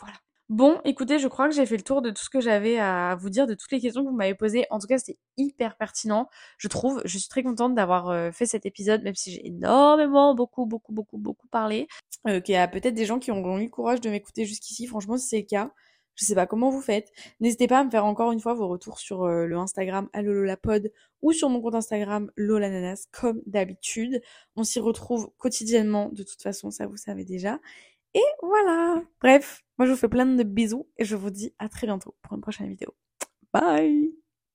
[0.00, 0.16] Voilà.
[0.52, 3.16] Bon, écoutez, je crois que j'ai fait le tour de tout ce que j'avais à
[3.18, 4.66] vous dire, de toutes les questions que vous m'avez posées.
[4.68, 6.28] En tout cas, c'était hyper pertinent,
[6.58, 7.00] je trouve.
[7.06, 10.92] Je suis très contente d'avoir euh, fait cet épisode, même si j'ai énormément, beaucoup, beaucoup,
[10.92, 11.88] beaucoup, beaucoup parlé.
[12.28, 14.86] Euh, qu'il y a peut-être des gens qui ont eu le courage de m'écouter jusqu'ici.
[14.86, 15.72] Franchement, si c'est le cas,
[16.16, 17.10] je sais pas comment vous faites.
[17.40, 20.92] N'hésitez pas à me faire encore une fois vos retours sur euh, le Instagram allololapod
[21.22, 24.20] ou sur mon compte Instagram lolananas comme d'habitude.
[24.56, 27.58] On s'y retrouve quotidiennement de toute façon, ça vous savez déjà.
[28.14, 29.02] Et voilà.
[29.20, 32.14] Bref, moi je vous fais plein de bisous et je vous dis à très bientôt
[32.22, 32.94] pour une prochaine vidéo.
[33.52, 34.21] Bye